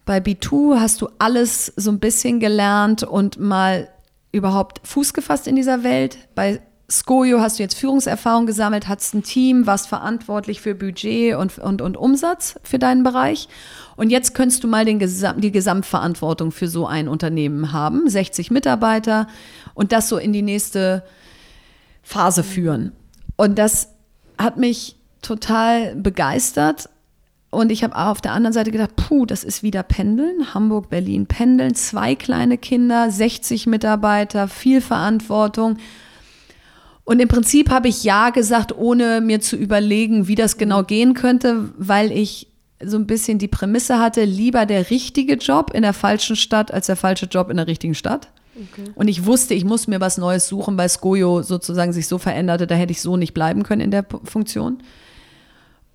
[0.09, 3.91] bei B2 hast du alles so ein bisschen gelernt und mal
[4.33, 6.17] überhaupt Fuß gefasst in dieser Welt.
[6.35, 11.59] Bei Skojo hast du jetzt Führungserfahrung gesammelt, hattest ein Team, warst verantwortlich für Budget und,
[11.59, 13.49] und, und Umsatz für deinen Bereich.
[13.97, 18.51] Und jetzt könntest du mal den Gesam die Gesamtverantwortung für so ein Unternehmen haben, 60
[18.51, 19.27] Mitarbeiter
[19.75, 21.05] und das so in die nächste
[22.03, 22.93] Phase führen.
[23.37, 23.91] Und das
[24.39, 26.89] hat mich total begeistert.
[27.51, 31.27] Und ich habe auf der anderen Seite gedacht, puh, das ist wieder Pendeln, Hamburg, Berlin,
[31.27, 35.79] Pendeln, zwei kleine Kinder, 60 Mitarbeiter, viel Verantwortung.
[37.05, 41.15] Und im Prinzip habe ich Ja gesagt, ohne mir zu überlegen, wie das genau gehen
[41.15, 42.49] könnte, weil ich
[42.85, 46.87] so ein bisschen die Prämisse hatte, lieber der richtige Job in der falschen Stadt als
[46.87, 48.29] der falsche Job in der richtigen Stadt.
[48.95, 52.67] Und ich wusste, ich muss mir was Neues suchen, weil Skojo sozusagen sich so veränderte,
[52.67, 54.79] da hätte ich so nicht bleiben können in der Funktion.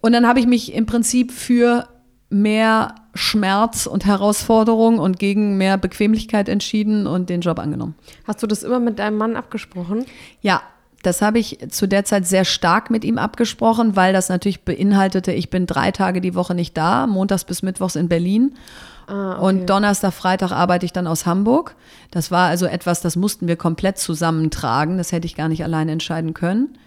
[0.03, 1.87] Und dann habe ich mich im Prinzip für
[2.29, 7.95] mehr Schmerz und Herausforderung und gegen mehr Bequemlichkeit entschieden und den Job angenommen.
[8.27, 10.05] Hast du das immer mit deinem Mann abgesprochen?
[10.41, 10.61] Ja,
[11.03, 15.31] das habe ich zu der Zeit sehr stark mit ihm abgesprochen, weil das natürlich beinhaltete,
[15.31, 18.55] ich bin drei Tage die Woche nicht da, montags bis mittwochs in Berlin.
[19.07, 19.45] Ah, okay.
[19.45, 21.75] Und Donnerstag, Freitag arbeite ich dann aus Hamburg.
[22.11, 24.97] Das war also etwas, das mussten wir komplett zusammentragen.
[24.97, 26.77] Das hätte ich gar nicht alleine entscheiden können.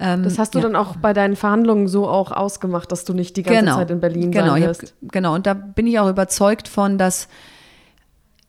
[0.00, 0.64] Ähm, Das hast du ja.
[0.64, 4.00] dann auch bei deinen Verhandlungen so auch ausgemacht, dass du nicht die ganze Zeit in
[4.00, 4.94] Berlin genau, sein wirst.
[5.02, 7.28] genau, und da bin ich auch überzeugt von, dass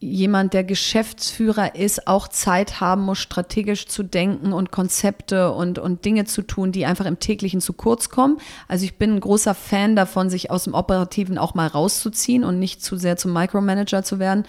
[0.02, 6.04] jemand, der Geschäftsführer ist, auch Zeit haben muss, strategisch zu denken und Konzepte und, und
[6.04, 8.38] Dinge zu tun, die einfach im täglichen zu kurz kommen.
[8.66, 12.58] Also ich bin ein großer Fan davon, sich aus dem Operativen auch mal rauszuziehen und
[12.58, 14.44] nicht zu sehr zum Micromanager zu werden.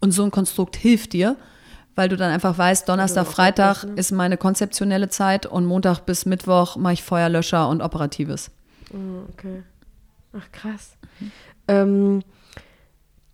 [0.00, 1.36] Und so ein Konstrukt hilft dir,
[1.96, 3.94] weil du dann einfach weißt, Donnerstag, Freitag ne?
[3.96, 8.50] ist meine konzeptionelle Zeit und Montag bis Mittwoch mache ich Feuerlöscher und Operatives.
[8.92, 9.62] Oh, okay.
[10.32, 10.96] Ach krass.
[11.18, 11.32] Mhm.
[11.68, 12.22] Ähm,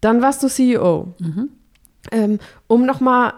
[0.01, 1.15] dann warst du CEO.
[1.19, 1.51] Mhm.
[2.11, 2.39] Ähm,
[2.69, 3.35] um nochmal,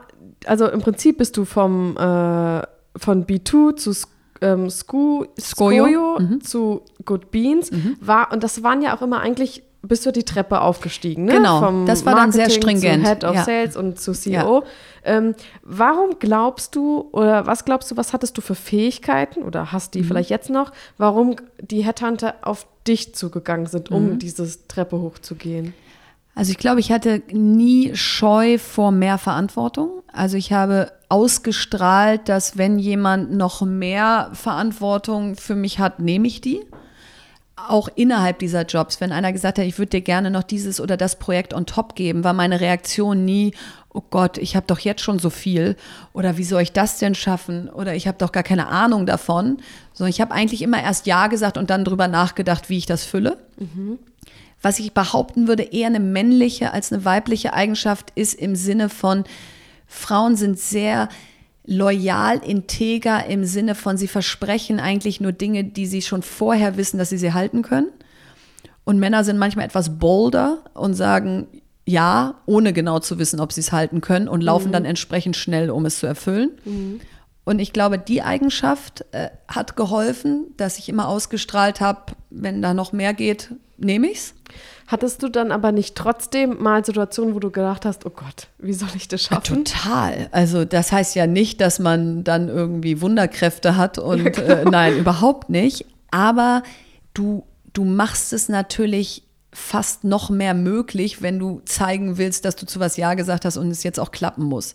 [0.46, 2.62] also im Prinzip bist du vom, äh,
[2.96, 3.94] von B2 zu
[4.40, 6.40] ähm, Skoyo mhm.
[6.42, 7.70] zu Good Beans.
[7.70, 7.96] Mhm.
[8.00, 11.34] War, und das waren ja auch immer eigentlich bist du die Treppe aufgestiegen, ne?
[11.34, 13.04] Genau, Vom das war Marketing dann sehr stringent.
[13.04, 13.44] Zu Head of ja.
[13.44, 14.32] Sales und zu CEO.
[14.32, 14.62] Ja.
[15.04, 19.94] Ähm, warum glaubst du oder was glaubst du, was hattest du für Fähigkeiten oder hast
[19.94, 20.06] die mhm.
[20.06, 24.18] vielleicht jetzt noch, warum die Headhunter auf dich zugegangen sind, um mhm.
[24.18, 25.74] diese Treppe hochzugehen?
[26.34, 30.02] Also ich glaube, ich hatte nie Scheu vor mehr Verantwortung.
[30.12, 36.40] Also ich habe ausgestrahlt, dass wenn jemand noch mehr Verantwortung für mich hat, nehme ich
[36.40, 36.60] die.
[37.56, 40.96] Auch innerhalb dieser Jobs, wenn einer gesagt hat, ich würde dir gerne noch dieses oder
[40.96, 43.54] das Projekt on top geben, war meine Reaktion nie,
[43.90, 45.76] oh Gott, ich habe doch jetzt schon so viel
[46.12, 49.58] oder wie soll ich das denn schaffen oder ich habe doch gar keine Ahnung davon.
[49.92, 53.04] So, ich habe eigentlich immer erst Ja gesagt und dann drüber nachgedacht, wie ich das
[53.04, 53.38] fülle.
[53.58, 53.98] Mhm
[54.64, 59.24] was ich behaupten würde, eher eine männliche als eine weibliche Eigenschaft ist im Sinne von,
[59.86, 61.08] Frauen sind sehr
[61.66, 66.98] loyal, integer im Sinne von, sie versprechen eigentlich nur Dinge, die sie schon vorher wissen,
[66.98, 67.88] dass sie sie halten können.
[68.84, 71.46] Und Männer sind manchmal etwas bolder und sagen
[71.86, 74.72] ja, ohne genau zu wissen, ob sie es halten können und laufen mhm.
[74.72, 76.50] dann entsprechend schnell, um es zu erfüllen.
[76.64, 77.00] Mhm.
[77.44, 82.72] Und ich glaube, die Eigenschaft äh, hat geholfen, dass ich immer ausgestrahlt habe, wenn da
[82.72, 84.34] noch mehr geht, nehme ich's.
[84.86, 88.74] Hattest du dann aber nicht trotzdem mal Situationen, wo du gedacht hast, oh Gott, wie
[88.74, 89.64] soll ich das schaffen?
[89.64, 90.28] total.
[90.30, 94.98] Also das heißt ja nicht, dass man dann irgendwie Wunderkräfte hat und ja, äh, nein,
[94.98, 95.86] überhaupt nicht.
[96.10, 96.62] Aber
[97.14, 99.22] du, du machst es natürlich
[99.54, 103.56] fast noch mehr möglich, wenn du zeigen willst, dass du zu was Ja gesagt hast
[103.56, 104.74] und es jetzt auch klappen muss.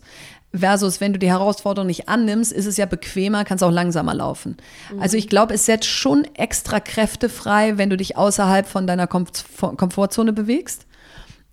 [0.52, 4.56] Versus, wenn du die Herausforderung nicht annimmst, ist es ja bequemer, kannst auch langsamer laufen.
[4.92, 5.00] Mhm.
[5.00, 9.06] Also ich glaube, es setzt schon extra Kräfte frei, wenn du dich außerhalb von deiner
[9.06, 10.86] Komfortzone bewegst.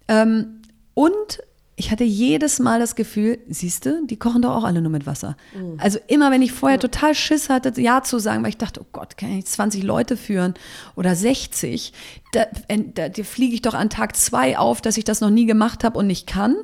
[0.08, 0.62] Ähm,
[0.96, 1.44] und
[1.80, 5.06] ich hatte jedes Mal das Gefühl, siehst du, die kochen doch auch alle nur mit
[5.06, 5.38] Wasser.
[5.54, 5.76] Mhm.
[5.78, 8.88] Also immer, wenn ich vorher total Schiss hatte, Ja zu sagen, weil ich dachte, oh
[8.94, 10.56] Gott, kann ich 20 Leute führen
[10.96, 11.94] oder 60,
[12.34, 12.48] da,
[12.96, 15.84] da, da fliege ich doch an Tag zwei auf, dass ich das noch nie gemacht
[15.84, 16.56] habe und nicht kann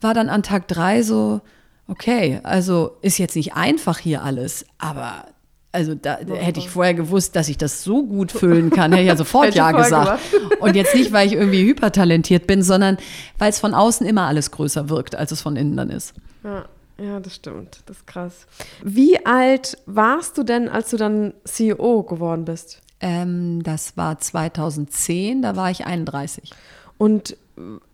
[0.00, 1.40] war dann an Tag drei so,
[1.88, 5.26] okay, also ist jetzt nicht einfach hier alles, aber
[5.72, 9.08] also da hätte ich vorher gewusst, dass ich das so gut füllen kann, hätte ich
[9.08, 10.20] ja sofort Ja gesagt.
[10.60, 12.96] Und jetzt nicht, weil ich irgendwie hypertalentiert bin, sondern
[13.38, 16.14] weil es von außen immer alles größer wirkt, als es von innen dann ist.
[16.44, 16.66] Ja.
[16.96, 17.80] Ja, das stimmt.
[17.86, 18.46] Das ist krass.
[18.82, 22.82] Wie alt warst du denn, als du dann CEO geworden bist?
[23.00, 26.52] Ähm, das war 2010, da war ich 31.
[26.96, 27.36] Und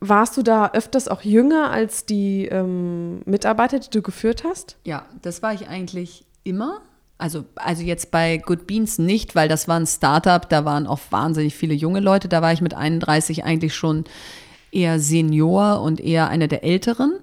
[0.01, 4.77] warst du da öfters auch jünger als die ähm, Mitarbeiter, die du geführt hast?
[4.85, 6.81] Ja, das war ich eigentlich immer.
[7.19, 11.01] Also, also jetzt bei Good Beans nicht, weil das war ein Startup, da waren auch
[11.11, 12.29] wahnsinnig viele junge Leute.
[12.29, 14.05] Da war ich mit 31 eigentlich schon
[14.73, 17.19] eher Senior und eher eine der Älteren.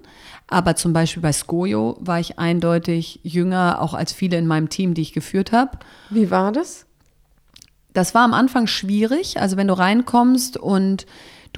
[0.46, 4.94] Aber zum Beispiel bei Skojo war ich eindeutig jünger, auch als viele in meinem Team,
[4.94, 5.78] die ich geführt habe.
[6.10, 6.86] Wie war das?
[7.92, 9.40] Das war am Anfang schwierig.
[9.40, 11.06] Also wenn du reinkommst und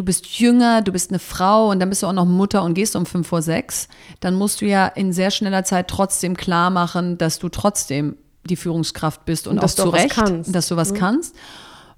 [0.01, 2.73] du bist jünger, du bist eine Frau und dann bist du auch noch Mutter und
[2.73, 3.87] gehst um fünf vor sechs,
[4.21, 8.57] dann musst du ja in sehr schneller Zeit trotzdem klar machen, dass du trotzdem die
[8.57, 10.97] Führungskraft bist und, und auch zu Recht, dass du was mhm.
[10.97, 11.37] kannst.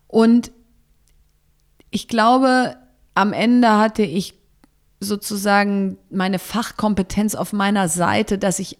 [0.08, 0.50] Und
[1.92, 2.74] ich glaube,
[3.14, 4.34] am Ende hatte ich
[4.98, 8.78] sozusagen meine Fachkompetenz auf meiner Seite, dass ich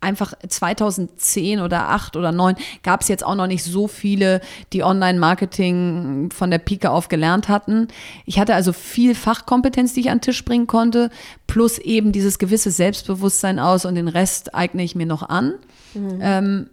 [0.00, 4.40] einfach 2010 oder 8 oder 9 gab es jetzt auch noch nicht so viele,
[4.72, 7.88] die Online-Marketing von der Pike auf gelernt hatten.
[8.26, 11.10] Ich hatte also viel Fachkompetenz, die ich an den Tisch bringen konnte,
[11.46, 15.54] plus eben dieses gewisse Selbstbewusstsein aus und den Rest eigne ich mir noch an.
[15.94, 16.18] Mhm.
[16.20, 16.70] Ähm,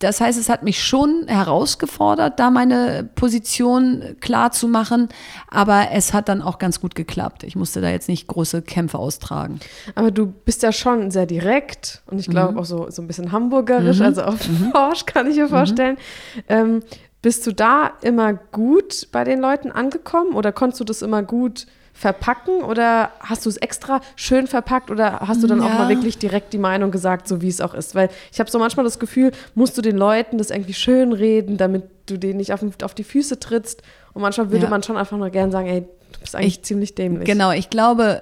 [0.00, 5.08] das heißt, es hat mich schon herausgefordert, da meine Position klar zu machen,
[5.48, 7.44] aber es hat dann auch ganz gut geklappt.
[7.44, 9.60] Ich musste da jetzt nicht große Kämpfe austragen.
[9.94, 12.58] Aber du bist ja schon sehr direkt und ich glaube mhm.
[12.58, 14.04] auch so, so ein bisschen hamburgerisch, mhm.
[14.04, 14.70] also auf mhm.
[14.72, 15.96] Forsch kann ich mir vorstellen.
[16.34, 16.42] Mhm.
[16.48, 16.82] Ähm,
[17.22, 21.66] bist du da immer gut bei den Leuten angekommen oder konntest du das immer gut
[21.96, 25.66] verpacken oder hast du es extra schön verpackt oder hast du dann ja.
[25.66, 27.94] auch mal wirklich direkt die Meinung gesagt, so wie es auch ist?
[27.94, 31.56] Weil ich habe so manchmal das Gefühl, musst du den Leuten das irgendwie schön reden,
[31.56, 33.82] damit du denen nicht auf, auf die Füße trittst.
[34.12, 34.70] Und manchmal würde ja.
[34.70, 35.80] man schon einfach nur gern sagen, ey,
[36.12, 37.24] du bist eigentlich ich, ziemlich dämlich.
[37.24, 38.20] Genau, ich glaube,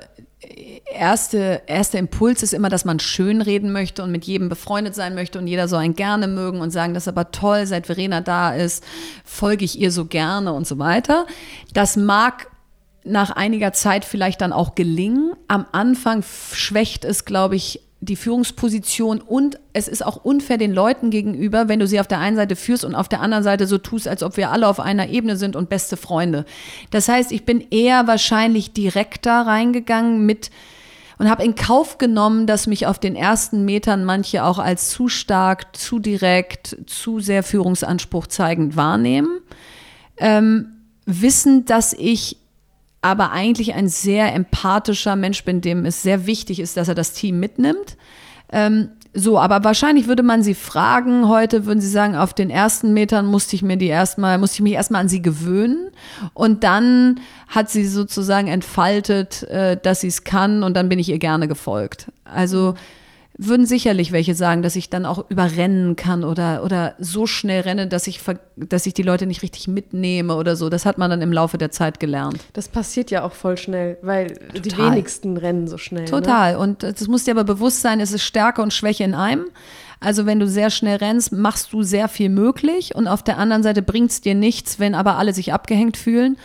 [0.93, 5.17] erste, erste Impuls ist immer, dass man schön reden möchte und mit jedem befreundet sein
[5.17, 8.21] möchte und jeder soll einen gerne mögen und sagen, das ist aber toll, seit Verena
[8.21, 8.85] da ist,
[9.25, 11.27] folge ich ihr so gerne und so weiter.
[11.73, 12.47] Das mag
[13.05, 15.33] nach einiger Zeit vielleicht dann auch gelingen.
[15.49, 21.11] Am Anfang schwächt es, glaube ich, die Führungsposition und es ist auch unfair den Leuten
[21.11, 23.79] gegenüber, wenn du sie auf der einen Seite führst und auf der anderen Seite so
[23.79, 26.45] tust, als ob wir alle auf einer Ebene sind und beste Freunde.
[26.91, 30.51] Das heißt, ich bin eher wahrscheinlich direkter reingegangen mit
[31.17, 35.09] und habe in Kauf genommen, dass mich auf den ersten Metern manche auch als zu
[35.09, 39.41] stark, zu direkt, zu sehr Führungsanspruch zeigend wahrnehmen.
[40.17, 40.75] Ähm,
[41.07, 42.39] wissen, dass ich
[43.05, 47.13] aber eigentlich ein sehr empathischer Mensch bin, dem es sehr wichtig ist, dass er das
[47.13, 47.99] Team mitnimmt.
[48.51, 52.95] Ähm, so, aber wahrscheinlich würde man sie fragen heute, würden sie sagen, auf den ersten
[52.95, 55.91] Metern musste ich mir die erstmal, musste ich mich erstmal an sie gewöhnen.
[56.33, 61.11] Und dann hat sie sozusagen entfaltet, äh, dass sie es kann und dann bin ich
[61.11, 62.11] ihr gerne gefolgt.
[62.25, 62.75] Also
[63.37, 67.89] würden sicherlich welche sagen, dass ich dann auch überrennen kann oder, oder so schnell renne,
[67.89, 68.21] dass ich,
[68.57, 70.69] dass ich die Leute nicht richtig mitnehme oder so.
[70.69, 72.39] Das hat man dann im Laufe der Zeit gelernt.
[72.53, 74.61] Das passiert ja auch voll schnell, weil Total.
[74.63, 76.05] die wenigsten rennen so schnell.
[76.05, 76.11] Ne?
[76.11, 76.53] Total.
[76.53, 76.59] Ne?
[76.59, 79.47] Und das muss dir aber bewusst sein, es ist Stärke und Schwäche in einem.
[79.99, 83.63] Also wenn du sehr schnell rennst, machst du sehr viel möglich und auf der anderen
[83.63, 86.37] Seite bringt es dir nichts, wenn aber alle sich abgehängt fühlen.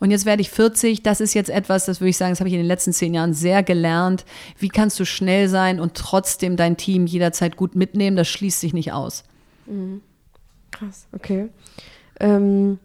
[0.00, 1.02] Und jetzt werde ich 40.
[1.02, 3.14] Das ist jetzt etwas, das würde ich sagen, das habe ich in den letzten zehn
[3.14, 4.24] Jahren sehr gelernt.
[4.58, 8.16] Wie kannst du schnell sein und trotzdem dein Team jederzeit gut mitnehmen?
[8.16, 9.24] Das schließt sich nicht aus.
[9.66, 10.00] Mhm.
[10.70, 11.48] Krass, okay.
[12.20, 12.78] Ähm,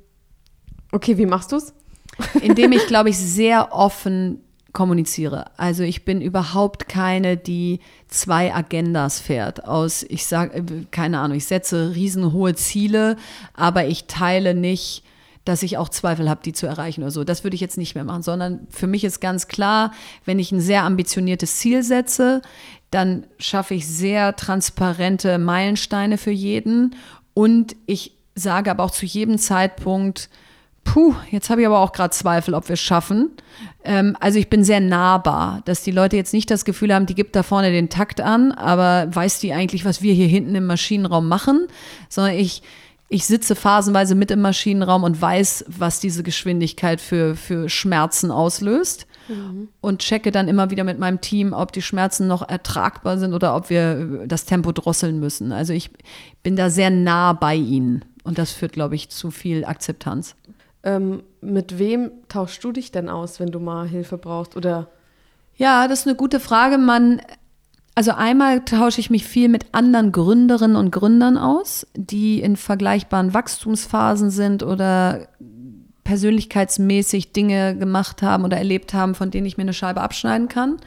[0.92, 1.74] okay, wie machst du es?
[2.42, 4.42] Indem ich, glaube ich, sehr offen
[4.74, 5.52] kommuniziere.
[5.58, 9.68] Also ich bin überhaupt keine, die zwei Agendas fährt.
[9.68, 13.16] Aus, ich sage, keine Ahnung, ich setze riesenhohe Ziele,
[13.54, 15.04] aber ich teile nicht
[15.46, 17.24] dass ich auch Zweifel habe, die zu erreichen oder so.
[17.24, 19.92] Das würde ich jetzt nicht mehr machen, sondern für mich ist ganz klar,
[20.26, 22.42] wenn ich ein sehr ambitioniertes Ziel setze,
[22.92, 26.96] dann schaffe ich sehr transparente Meilensteine für jeden
[27.34, 30.30] und ich sage aber auch zu jedem Zeitpunkt,
[30.84, 33.32] puh, jetzt habe ich aber auch gerade Zweifel, ob wir es schaffen.
[33.84, 37.16] Ähm, also ich bin sehr nahbar, dass die Leute jetzt nicht das Gefühl haben, die
[37.16, 40.66] gibt da vorne den Takt an, aber weiß die eigentlich, was wir hier hinten im
[40.66, 41.68] Maschinenraum machen,
[42.10, 42.64] sondern ich
[43.14, 49.06] ich sitze phasenweise mit im Maschinenraum und weiß, was diese Geschwindigkeit für, für Schmerzen auslöst.
[49.28, 49.68] Mhm.
[49.82, 53.56] Und checke dann immer wieder mit meinem Team, ob die Schmerzen noch ertragbar sind oder
[53.56, 55.52] ob wir das Tempo drosseln müssen.
[55.52, 55.92] Also ich
[56.42, 58.04] bin da sehr nah bei ihnen.
[58.24, 60.36] Und das führt, glaube ich, zu viel Akzeptanz.
[60.82, 64.58] Ähm, mit wem tauschst du dich denn aus, wenn du mal Hilfe brauchst?
[64.58, 64.88] Oder?
[65.56, 66.80] Ja, das ist eine gute Frage.
[66.80, 67.22] Man
[67.96, 73.34] also einmal tausche ich mich viel mit anderen Gründerinnen und Gründern aus, die in vergleichbaren
[73.34, 75.28] Wachstumsphasen sind oder
[76.04, 80.78] persönlichkeitsmäßig Dinge gemacht haben oder erlebt haben, von denen ich mir eine Scheibe abschneiden kann.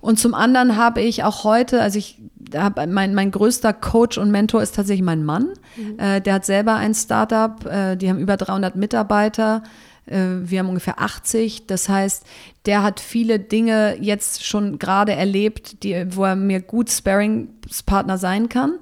[0.00, 2.20] Und zum anderen habe ich auch heute, also ich
[2.54, 5.48] habe mein, mein größter Coach und Mentor ist tatsächlich mein Mann.
[5.76, 5.98] Mhm.
[5.98, 9.62] Äh, der hat selber ein Startup, äh, die haben über 300 Mitarbeiter.
[10.06, 11.66] Äh, wir haben ungefähr 80.
[11.66, 12.24] Das heißt,
[12.64, 18.48] der hat viele Dinge jetzt schon gerade erlebt, die, wo er mir gut Sparringspartner sein
[18.48, 18.78] kann.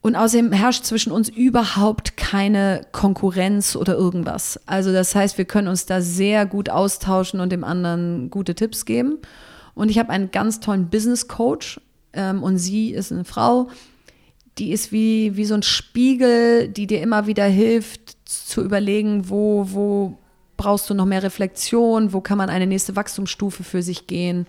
[0.00, 4.60] Und außerdem herrscht zwischen uns überhaupt keine Konkurrenz oder irgendwas.
[4.66, 8.84] Also das heißt, wir können uns da sehr gut austauschen und dem anderen gute Tipps
[8.84, 9.18] geben.
[9.74, 11.80] Und ich habe einen ganz tollen Business Coach
[12.12, 13.70] ähm, und sie ist eine Frau,
[14.58, 19.66] die ist wie, wie so ein Spiegel, die dir immer wieder hilft zu überlegen, wo,
[19.70, 20.18] wo
[20.56, 24.46] brauchst du noch mehr Reflexion, wo kann man eine nächste Wachstumsstufe für sich gehen.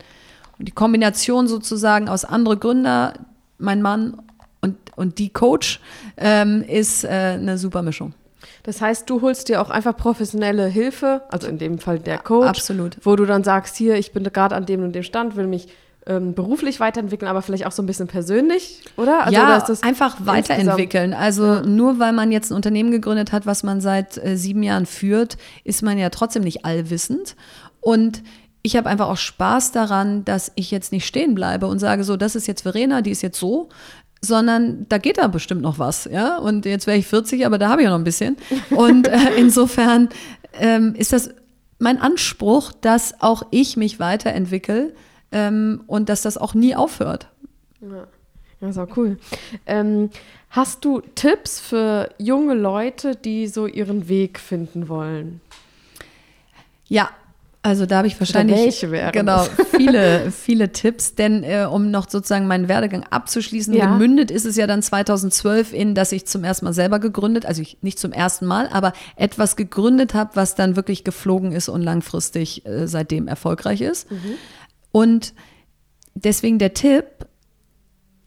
[0.60, 3.14] Und die Kombination sozusagen aus andere Gründer,
[3.58, 4.22] mein Mann
[4.62, 5.80] und, und die Coach,
[6.18, 8.14] ähm, ist äh, eine super Mischung.
[8.64, 12.48] Das heißt, du holst dir auch einfach professionelle Hilfe, also in dem Fall der Coach,
[12.48, 12.98] Absolut.
[13.04, 15.68] wo du dann sagst, hier, ich bin gerade an dem und dem Stand, will mich
[16.08, 19.26] ähm, beruflich weiterentwickeln, aber vielleicht auch so ein bisschen persönlich, oder?
[19.26, 21.14] Also, ja, oder einfach weiterentwickeln.
[21.14, 21.62] Also ja.
[21.62, 25.38] nur weil man jetzt ein Unternehmen gegründet hat, was man seit äh, sieben Jahren führt,
[25.64, 27.36] ist man ja trotzdem nicht allwissend.
[27.82, 28.22] Und
[28.62, 32.18] ich habe einfach auch Spaß daran, dass ich jetzt nicht stehen bleibe und sage so,
[32.18, 33.70] das ist jetzt Verena, die ist jetzt so,
[34.22, 36.38] sondern da geht da bestimmt noch was, ja.
[36.38, 38.38] Und jetzt wäre ich 40, aber da habe ich ja noch ein bisschen.
[38.72, 40.10] Und äh, insofern
[40.60, 41.32] ähm, ist das
[41.80, 44.94] mein Anspruch, dass auch ich mich weiterentwickle
[45.32, 47.28] ähm, und dass das auch nie aufhört.
[47.82, 48.08] Ja.
[48.62, 49.18] Das ist auch cool.
[49.66, 50.10] Ähm,
[50.50, 55.42] hast du Tipps für junge Leute, die so ihren Weg finden wollen?
[56.88, 57.10] Ja,
[57.64, 59.44] Also da habe ich wahrscheinlich genau
[59.76, 63.88] viele viele Tipps, denn äh, um noch sozusagen meinen Werdegang abzuschließen, Ja.
[63.92, 67.62] gemündet ist es ja dann 2012 in, dass ich zum ersten Mal selber gegründet, also
[67.64, 71.82] ich, nicht zum ersten Mal, aber etwas gegründet habe, was dann wirklich geflogen ist und
[71.82, 74.08] langfristig äh, seitdem erfolgreich ist.
[74.96, 75.34] Und
[76.14, 77.28] deswegen der Tipp,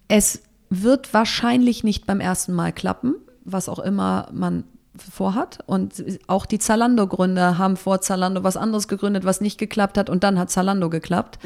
[0.06, 4.64] es wird wahrscheinlich nicht beim ersten Mal klappen, was auch immer man
[4.94, 5.60] vorhat.
[5.64, 5.94] Und
[6.26, 10.10] auch die Zalando-Gründer haben vor Zalando was anderes gegründet, was nicht geklappt hat.
[10.10, 11.38] Und dann hat Zalando geklappt.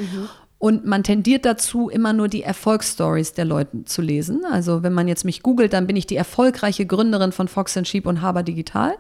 [0.59, 4.45] Und man tendiert dazu, immer nur die Erfolgsstories der Leute zu lesen.
[4.45, 8.07] Also wenn man jetzt mich googelt, dann bin ich die erfolgreiche Gründerin von Fox Sheep
[8.07, 8.97] und Haber Digital.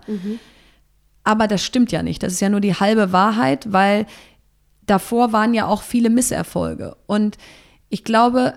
[1.24, 2.22] Aber das stimmt ja nicht.
[2.22, 4.06] Das ist ja nur die halbe Wahrheit, weil
[4.86, 6.96] davor waren ja auch viele Misserfolge.
[7.06, 7.38] Und
[7.88, 8.54] ich glaube,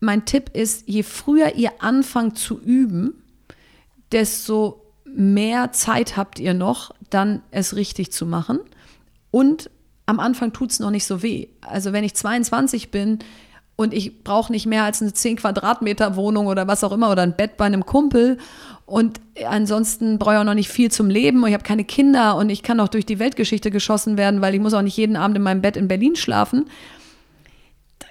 [0.00, 3.22] mein Tipp ist, je früher ihr anfangt zu üben,
[4.10, 8.60] desto mehr Zeit habt ihr noch, dann es richtig zu machen.
[9.30, 9.70] Und
[10.06, 11.48] am Anfang tut es noch nicht so weh.
[11.60, 13.20] Also wenn ich 22 bin
[13.76, 17.22] und ich brauche nicht mehr als eine 10 Quadratmeter Wohnung oder was auch immer oder
[17.22, 18.38] ein Bett bei einem Kumpel
[18.92, 22.36] und ansonsten brauche ich auch noch nicht viel zum Leben und ich habe keine Kinder
[22.36, 25.16] und ich kann auch durch die Weltgeschichte geschossen werden, weil ich muss auch nicht jeden
[25.16, 26.66] Abend in meinem Bett in Berlin schlafen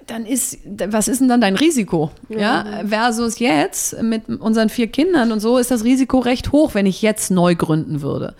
[0.08, 0.58] dann ist,
[0.88, 2.10] was ist denn dann dein Risiko?
[2.28, 6.86] Ja, versus jetzt mit unseren vier Kindern und so ist das Risiko recht hoch, wenn
[6.86, 8.34] ich jetzt neu gründen würde.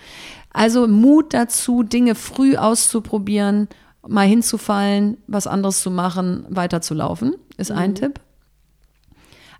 [0.52, 3.68] Also Mut dazu, Dinge früh auszuprobieren,
[4.04, 8.18] mal hinzufallen, was anderes zu machen, weiterzulaufen, ist ein Tipp.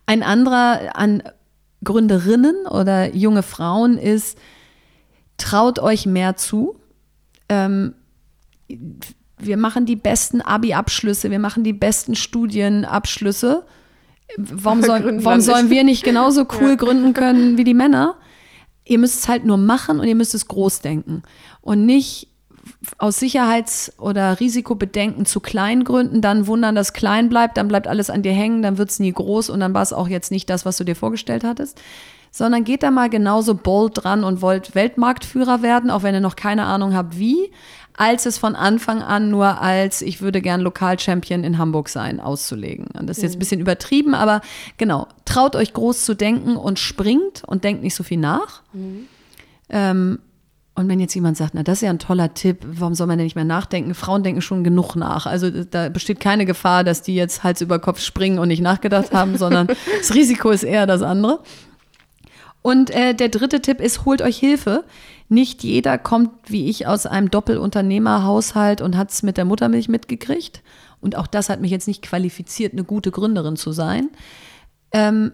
[0.05, 1.23] Ein anderer an
[1.85, 4.39] Gründerinnen oder junge Frauen ist,
[5.37, 6.77] traut euch mehr zu.
[7.49, 7.95] Ähm,
[9.39, 13.65] wir machen die besten Abi-Abschlüsse, wir machen die besten Studienabschlüsse.
[14.37, 16.75] Warum, soll, warum sollen wir nicht genauso cool Ja.
[16.77, 18.17] gründen können wie die Männer?
[18.85, 21.23] Ihr müsst es halt nur machen und ihr müsst es groß denken
[21.61, 22.29] und nicht
[22.99, 28.11] aus Sicherheits- oder Risikobedenken zu klein gründen, dann wundern, dass klein bleibt, dann bleibt alles
[28.11, 30.49] an dir hängen, dann wird es nie groß und dann war es auch jetzt nicht
[30.51, 31.81] das, was du dir vorgestellt hattest.
[32.31, 36.37] Sondern geht da mal genauso bold dran und wollt Weltmarktführer werden, auch wenn ihr noch
[36.37, 37.51] keine Ahnung habt, wie,
[37.95, 42.87] als es von Anfang an nur als ich würde gern Lokalchampion in Hamburg sein, auszulegen.
[42.99, 44.41] Und das ist jetzt ein bisschen übertrieben, aber
[44.79, 48.63] genau, traut euch groß zu denken und springt und denkt nicht so viel nach.
[49.69, 50.19] Ähm,
[50.75, 53.19] und wenn jetzt jemand sagt, na, das ist ja ein toller Tipp, warum soll man
[53.19, 53.95] denn nicht mehr nachdenken?
[53.95, 55.27] Frauen denken schon genug nach.
[55.27, 59.13] Also da besteht keine Gefahr, dass die jetzt Hals über Kopf springen und nicht nachgedacht
[59.13, 59.67] haben, sondern
[59.99, 61.41] das Risiko ist eher das andere.
[62.63, 64.85] Und äh, der dritte Tipp ist, holt euch Hilfe.
[65.29, 70.63] Nicht jeder kommt wie ich aus einem Doppelunternehmerhaushalt und hat es mit der Muttermilch mitgekriegt.
[71.01, 74.09] Und auch das hat mich jetzt nicht qualifiziert, eine gute Gründerin zu sein.
[74.93, 75.33] Ähm,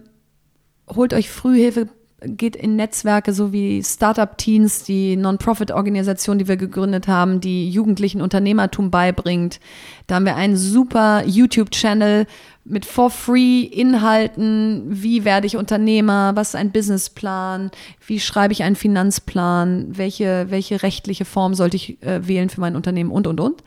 [0.89, 1.87] holt euch Frühhilfe,
[2.21, 8.91] geht in Netzwerke so wie Startup-Teens, die Non-Profit-Organisation, die wir gegründet haben, die Jugendlichen Unternehmertum
[8.91, 9.59] beibringt.
[10.07, 12.25] Da haben wir einen super YouTube-Channel
[12.65, 14.83] mit for free Inhalten.
[14.87, 16.31] Wie werde ich Unternehmer?
[16.35, 17.71] Was ist ein Businessplan?
[18.05, 19.97] Wie schreibe ich einen Finanzplan?
[19.97, 23.63] Welche, welche rechtliche Form sollte ich äh, wählen für mein Unternehmen und, und, und.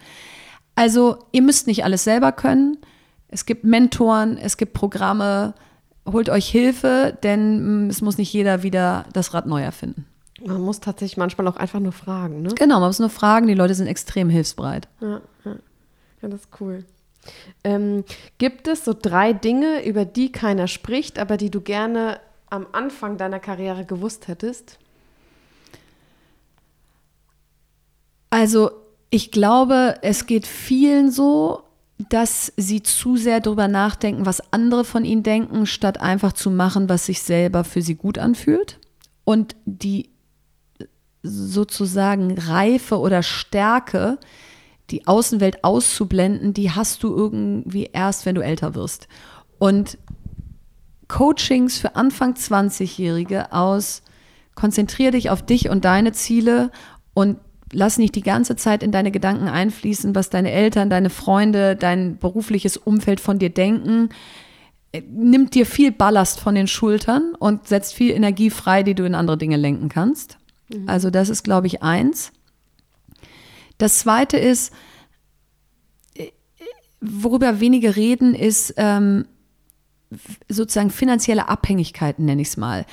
[0.74, 2.78] Also ihr müsst nicht alles selber können.
[3.28, 5.55] Es gibt Mentoren, es gibt Programme.
[6.11, 10.07] Holt euch Hilfe, denn mm, es muss nicht jeder wieder das Rad neu erfinden.
[10.44, 12.50] Man muss tatsächlich manchmal auch einfach nur fragen, ne?
[12.57, 14.88] Genau, man muss nur fragen, die Leute sind extrem hilfsbereit.
[15.00, 15.57] Ja, ja.
[16.22, 16.84] ja das ist cool.
[17.62, 18.05] Ähm,
[18.38, 22.18] gibt es so drei Dinge, über die keiner spricht, aber die du gerne
[22.50, 24.78] am Anfang deiner Karriere gewusst hättest?
[28.30, 28.70] Also
[29.11, 31.62] ich glaube, es geht vielen so,
[32.09, 36.88] dass sie zu sehr darüber nachdenken, was andere von ihnen denken, statt einfach zu machen,
[36.88, 38.78] was sich selber für sie gut anfühlt.
[39.24, 40.11] Und die
[41.22, 44.18] sozusagen Reife oder Stärke,
[44.90, 49.09] die Außenwelt auszublenden, die hast du irgendwie erst, wenn du älter wirst.
[49.59, 49.98] Und
[51.09, 54.03] Coachings für Anfang 20-Jährige aus,
[54.55, 56.70] konzentriere dich auf dich und deine Ziele
[57.14, 57.38] und
[57.72, 62.18] lass nicht die ganze Zeit in deine Gedanken einfließen, was deine Eltern, deine Freunde, dein
[62.18, 64.10] berufliches Umfeld von dir denken.
[65.10, 69.14] Nimmt dir viel Ballast von den Schultern und setzt viel Energie frei, die du in
[69.14, 70.38] andere Dinge lenken kannst.
[70.86, 72.32] Also das ist, glaube ich, eins.
[73.78, 74.72] Das zweite ist,
[77.00, 79.26] worüber wenige reden, ist ähm,
[80.48, 82.86] sozusagen finanzielle Abhängigkeiten, nenne ich es mal.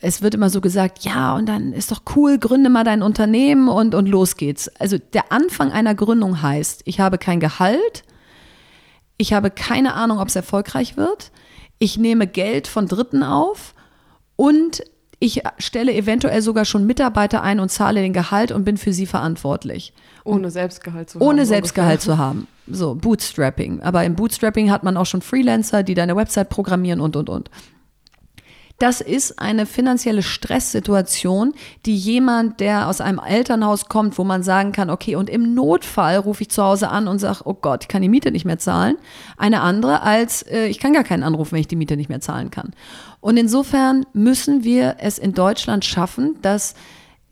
[0.00, 3.68] Es wird immer so gesagt, ja, und dann ist doch cool, gründe mal dein Unternehmen
[3.68, 4.68] und, und los geht's.
[4.78, 8.04] Also der Anfang einer Gründung heißt, ich habe kein Gehalt,
[9.16, 11.30] ich habe keine Ahnung, ob es erfolgreich wird,
[11.78, 13.74] ich nehme Geld von Dritten auf
[14.36, 14.82] und
[15.22, 19.04] Ich stelle eventuell sogar schon Mitarbeiter ein und zahle den Gehalt und bin für sie
[19.04, 19.92] verantwortlich.
[20.24, 21.26] Ohne Selbstgehalt zu haben.
[21.26, 22.14] Ohne Selbstgehalt ungefähr.
[22.14, 22.48] zu haben.
[22.70, 23.80] So, Bootstrapping.
[23.82, 27.50] Aber im Bootstrapping hat man auch schon Freelancer, die deine Website programmieren und, und, und.
[28.80, 31.52] Das ist eine finanzielle Stresssituation,
[31.84, 36.16] die jemand, der aus einem Elternhaus kommt, wo man sagen kann, okay, und im Notfall
[36.16, 38.58] rufe ich zu Hause an und sage, oh Gott, ich kann die Miete nicht mehr
[38.58, 38.96] zahlen.
[39.36, 42.22] Eine andere als, äh, ich kann gar keinen anrufen, wenn ich die Miete nicht mehr
[42.22, 42.72] zahlen kann.
[43.20, 46.74] Und insofern müssen wir es in Deutschland schaffen, dass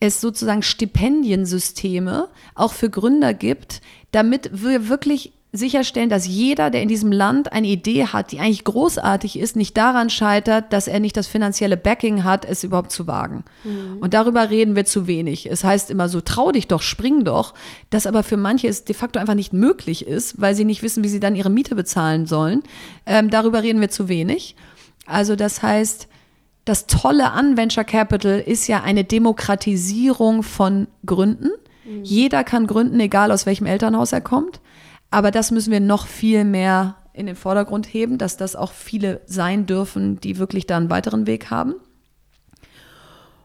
[0.00, 3.80] es sozusagen Stipendiensysteme auch für Gründer gibt,
[4.12, 8.64] damit wir wirklich sicherstellen, dass jeder, der in diesem Land eine Idee hat, die eigentlich
[8.64, 13.06] großartig ist, nicht daran scheitert, dass er nicht das finanzielle Backing hat, es überhaupt zu
[13.06, 13.44] wagen.
[13.64, 13.98] Mhm.
[14.00, 15.50] Und darüber reden wir zu wenig.
[15.50, 17.54] Es heißt immer so, trau dich doch, spring doch,
[17.88, 21.02] das aber für manche es de facto einfach nicht möglich ist, weil sie nicht wissen,
[21.02, 22.62] wie sie dann ihre Miete bezahlen sollen.
[23.06, 24.54] Ähm, darüber reden wir zu wenig.
[25.06, 26.08] Also das heißt,
[26.66, 31.50] das Tolle an Venture Capital ist ja eine Demokratisierung von Gründen.
[31.88, 32.04] Mhm.
[32.04, 34.60] Jeder kann gründen, egal aus welchem Elternhaus er kommt.
[35.10, 39.22] Aber das müssen wir noch viel mehr in den Vordergrund heben, dass das auch viele
[39.26, 41.74] sein dürfen, die wirklich da einen weiteren Weg haben.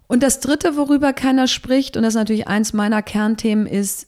[0.08, 4.08] Und das Dritte, worüber keiner spricht, und das ist natürlich eins meiner Kernthemen, ist,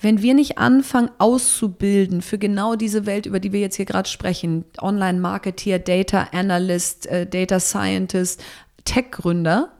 [0.00, 4.08] wenn wir nicht anfangen auszubilden für genau diese Welt, über die wir jetzt hier gerade
[4.08, 8.42] sprechen, Online-Marketeer, Data Analyst, äh, Data Scientist,
[8.84, 9.70] Tech-Gründer,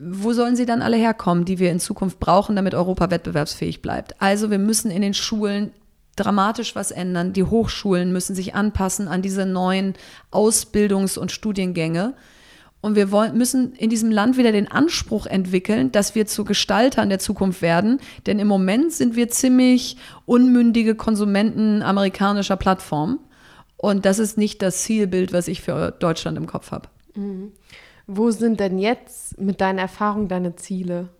[0.00, 4.20] wo sollen sie dann alle herkommen, die wir in Zukunft brauchen, damit Europa wettbewerbsfähig bleibt?
[4.20, 5.72] Also wir müssen in den Schulen
[6.16, 7.32] dramatisch was ändern.
[7.32, 9.94] Die Hochschulen müssen sich anpassen an diese neuen
[10.30, 12.14] Ausbildungs- und Studiengänge.
[12.80, 17.08] Und wir wollen, müssen in diesem Land wieder den Anspruch entwickeln, dass wir zu Gestaltern
[17.08, 17.98] der Zukunft werden.
[18.26, 19.96] Denn im Moment sind wir ziemlich
[20.26, 23.18] unmündige Konsumenten amerikanischer Plattformen.
[23.76, 26.88] Und das ist nicht das Zielbild, was ich für Deutschland im Kopf habe.
[27.14, 27.52] Mhm.
[28.10, 31.10] Wo sind denn jetzt mit deiner Erfahrung deine Ziele?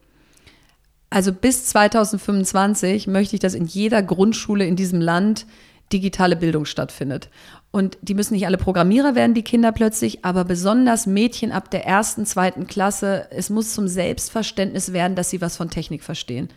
[1.11, 5.47] Also bis 2025 möchte ich, dass in jeder Grundschule in diesem Land
[5.93, 7.29] digitale Bildung stattfindet.
[7.71, 11.87] Und die müssen nicht alle Programmierer werden, die Kinder plötzlich, aber besonders Mädchen ab der
[11.87, 13.27] ersten, zweiten Klasse.
[13.31, 16.49] Es muss zum Selbstverständnis werden, dass sie was von Technik verstehen.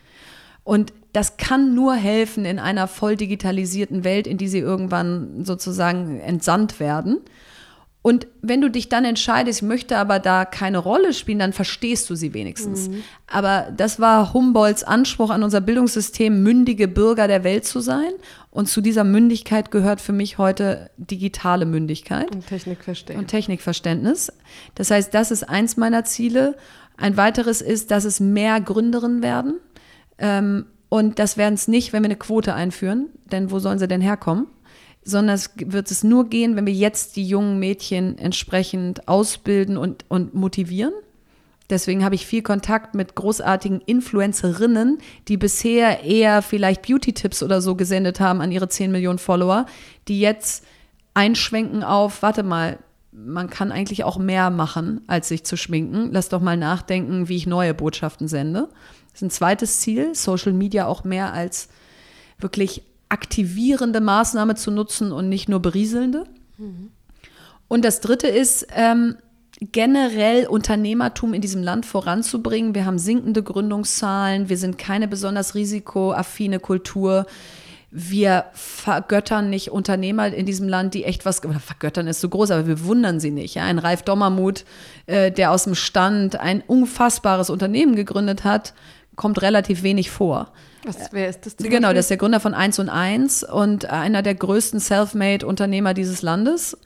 [0.63, 6.21] Und das kann nur helfen in einer voll digitalisierten Welt, in die sie irgendwann sozusagen
[6.21, 7.19] entsandt werden.
[8.03, 12.09] Und wenn du dich dann entscheidest, ich möchte aber da keine Rolle spielen, dann verstehst
[12.09, 12.89] du sie wenigstens.
[12.89, 13.03] Mhm.
[13.27, 18.11] Aber das war Humboldts Anspruch an unser Bildungssystem, mündige Bürger der Welt zu sein.
[18.49, 22.33] Und zu dieser Mündigkeit gehört für mich heute digitale Mündigkeit.
[22.33, 23.21] Und Technikverständnis.
[23.21, 24.33] Und Technikverständnis.
[24.73, 26.57] Das heißt, das ist eins meiner Ziele.
[26.97, 29.59] Ein weiteres ist, dass es mehr Gründerinnen werden.
[30.17, 33.09] Ähm, und das werden es nicht, wenn wir eine Quote einführen.
[33.31, 34.47] Denn wo sollen sie denn herkommen?
[35.03, 40.05] Sondern es wird es nur gehen, wenn wir jetzt die jungen Mädchen entsprechend ausbilden und,
[40.09, 40.93] und motivieren.
[41.69, 44.99] Deswegen habe ich viel Kontakt mit großartigen Influencerinnen,
[45.29, 49.65] die bisher eher vielleicht Beauty-Tipps oder so gesendet haben an ihre 10 Millionen Follower,
[50.09, 50.65] die jetzt
[51.13, 52.77] einschwenken auf, warte mal,
[53.13, 56.09] man kann eigentlich auch mehr machen, als sich zu schminken.
[56.11, 58.69] Lass doch mal nachdenken, wie ich neue Botschaften sende.
[59.11, 61.69] Das ist ein zweites Ziel, Social Media auch mehr als
[62.37, 66.23] wirklich aktivierende Maßnahme zu nutzen und nicht nur berieselnde.
[66.57, 66.91] Mhm.
[67.67, 69.15] Und das Dritte ist, ähm,
[69.59, 72.73] generell Unternehmertum in diesem Land voranzubringen.
[72.73, 77.27] Wir haben sinkende Gründungszahlen, wir sind keine besonders risikoaffine Kultur.
[77.91, 82.65] Wir vergöttern nicht Unternehmer in diesem Land, die echt was, vergöttern ist so groß, aber
[82.65, 83.55] wir wundern sie nicht.
[83.55, 84.63] Ja, ein Ralf Dommermuth,
[85.05, 88.73] äh, der aus dem Stand ein unfassbares Unternehmen gegründet hat,
[89.17, 90.53] kommt relativ wenig vor.
[90.83, 91.57] Was, wer ist das?
[91.57, 96.21] Genau, der ist der Gründer von 1 und 1 und einer der größten Selfmade-Unternehmer dieses
[96.21, 96.77] Landes.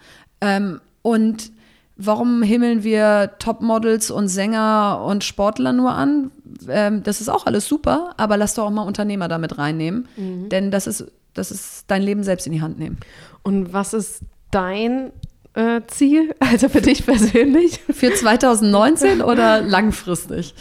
[0.42, 1.52] Ähm, und
[1.96, 6.32] warum himmeln wir Topmodels und Sänger und Sportler nur an?
[6.68, 10.50] Ähm, das ist auch alles super, aber lass doch auch mal Unternehmer damit reinnehmen, mhm.
[10.50, 12.98] denn das ist, das ist dein Leben selbst in die Hand nehmen.
[13.44, 14.22] Und was ist
[14.52, 15.12] dein
[15.54, 17.80] äh, Ziel, also für dich persönlich?
[17.92, 20.54] Für 2019 oder langfristig?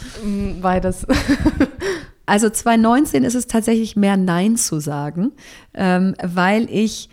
[0.61, 1.05] Beides.
[2.25, 5.31] Also 2019 ist es tatsächlich mehr Nein zu sagen,
[5.73, 7.09] ähm, weil ich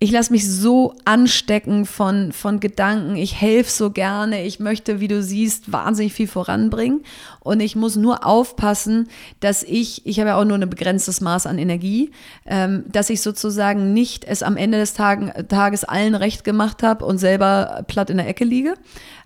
[0.00, 5.08] ich lasse mich so anstecken von, von Gedanken, ich helfe so gerne, ich möchte, wie
[5.08, 7.04] du siehst, wahnsinnig viel voranbringen.
[7.40, 9.08] Und ich muss nur aufpassen,
[9.40, 12.10] dass ich, ich habe ja auch nur ein begrenztes Maß an Energie,
[12.44, 17.04] ähm, dass ich sozusagen nicht es am Ende des Tagen, Tages allen recht gemacht habe
[17.06, 18.74] und selber platt in der Ecke liege.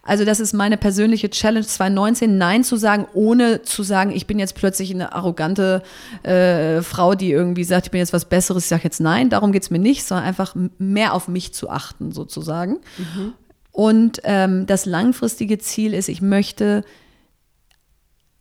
[0.09, 4.39] Also das ist meine persönliche Challenge 2019, Nein zu sagen, ohne zu sagen, ich bin
[4.39, 5.83] jetzt plötzlich eine arrogante
[6.23, 9.53] äh, Frau, die irgendwie sagt, ich bin jetzt was Besseres, ich sage jetzt Nein, darum
[9.53, 12.79] geht es mir nicht, sondern einfach mehr auf mich zu achten sozusagen.
[12.97, 13.35] Mhm.
[13.71, 16.85] Und ähm, das langfristige Ziel ist, ich möchte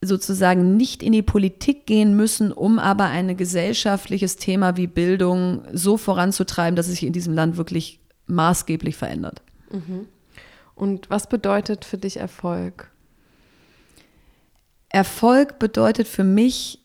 [0.01, 5.97] sozusagen nicht in die Politik gehen müssen, um aber ein gesellschaftliches Thema wie Bildung so
[5.97, 9.41] voranzutreiben, dass es sich in diesem Land wirklich maßgeblich verändert.
[9.69, 10.07] Mhm.
[10.77, 12.91] Und was bedeutet für dich Erfolg?
[14.89, 16.81] Erfolg bedeutet für mich,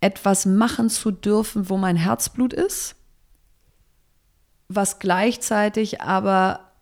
[0.00, 2.96] etwas machen zu dürfen, wo mein Herzblut ist,
[4.68, 6.72] was gleichzeitig aber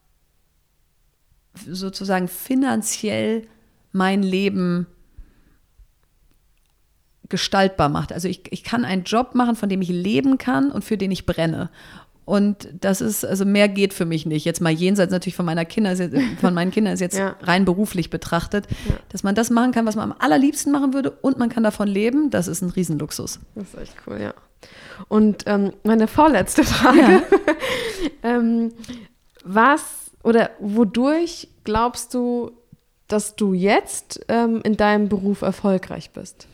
[1.66, 3.46] sozusagen finanziell
[3.92, 4.86] mein Leben
[7.28, 8.12] gestaltbar macht.
[8.12, 11.10] Also ich, ich kann einen Job machen, von dem ich leben kann und für den
[11.10, 11.70] ich brenne.
[12.24, 14.44] Und das ist, also mehr geht für mich nicht.
[14.44, 15.96] Jetzt mal jenseits natürlich von meiner Kinder,
[16.40, 17.34] von meinen Kindern ist jetzt ja.
[17.42, 18.94] rein beruflich betrachtet, ja.
[19.08, 21.88] dass man das machen kann, was man am allerliebsten machen würde und man kann davon
[21.88, 23.40] leben, das ist ein Riesenluxus.
[23.56, 24.34] Das ist echt cool, ja.
[25.08, 27.00] Und ähm, meine vorletzte Frage.
[27.00, 27.22] Ja.
[28.22, 28.72] ähm,
[29.44, 32.52] was oder wodurch glaubst du,
[33.08, 36.46] dass du jetzt ähm, in deinem Beruf erfolgreich bist?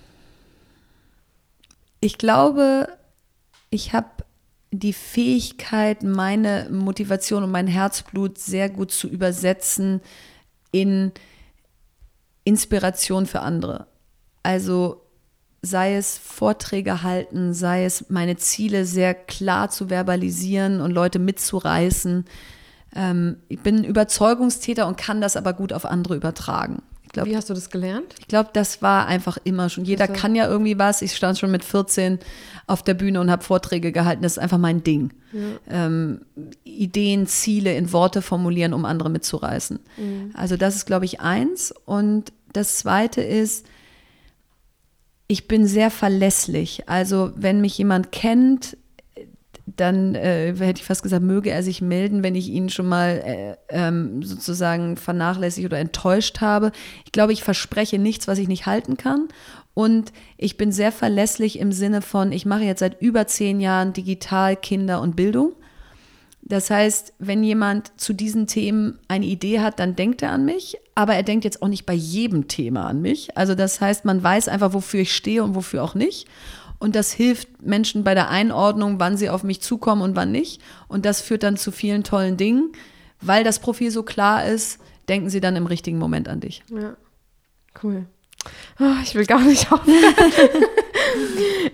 [2.00, 2.88] Ich glaube,
[3.70, 4.06] ich habe
[4.70, 10.00] die Fähigkeit, meine Motivation und mein Herzblut sehr gut zu übersetzen
[10.70, 11.12] in
[12.44, 13.86] Inspiration für andere.
[14.42, 15.02] Also
[15.62, 22.24] sei es Vorträge halten, sei es meine Ziele sehr klar zu verbalisieren und Leute mitzureißen.
[22.94, 26.82] Ähm, ich bin Überzeugungstäter und kann das aber gut auf andere übertragen.
[27.18, 28.14] Glaub, Wie hast du das gelernt?
[28.18, 29.84] Ich glaube, das war einfach immer schon.
[29.84, 30.20] Jeder also.
[30.20, 31.02] kann ja irgendwie was.
[31.02, 32.18] Ich stand schon mit 14
[32.66, 34.22] auf der Bühne und habe Vorträge gehalten.
[34.22, 35.12] Das ist einfach mein Ding.
[35.32, 35.86] Ja.
[35.86, 36.20] Ähm,
[36.64, 39.78] Ideen, Ziele in Worte formulieren, um andere mitzureißen.
[39.96, 40.30] Mhm.
[40.34, 41.74] Also das ist, glaube ich, eins.
[41.84, 43.66] Und das zweite ist,
[45.26, 46.88] ich bin sehr verlässlich.
[46.88, 48.76] Also wenn mich jemand kennt,
[49.76, 53.22] dann äh, hätte ich fast gesagt, möge er sich melden, wenn ich ihn schon mal
[53.24, 56.72] äh, ähm, sozusagen vernachlässigt oder enttäuscht habe.
[57.04, 59.28] Ich glaube, ich verspreche nichts, was ich nicht halten kann.
[59.74, 63.92] Und ich bin sehr verlässlich im Sinne von, ich mache jetzt seit über zehn Jahren
[63.92, 65.52] digital Kinder und Bildung.
[66.42, 70.78] Das heißt, wenn jemand zu diesen Themen eine Idee hat, dann denkt er an mich,
[70.94, 73.36] aber er denkt jetzt auch nicht bei jedem Thema an mich.
[73.36, 76.26] Also das heißt, man weiß einfach, wofür ich stehe und wofür auch nicht.
[76.79, 80.62] Und das hilft Menschen bei der Einordnung, wann sie auf mich zukommen und wann nicht.
[80.87, 82.72] Und das führt dann zu vielen tollen Dingen.
[83.20, 86.62] Weil das Profil so klar ist, denken sie dann im richtigen Moment an dich.
[86.70, 86.97] Ja,
[87.83, 88.07] cool.
[88.79, 90.64] Oh, ich will gar nicht aufhören.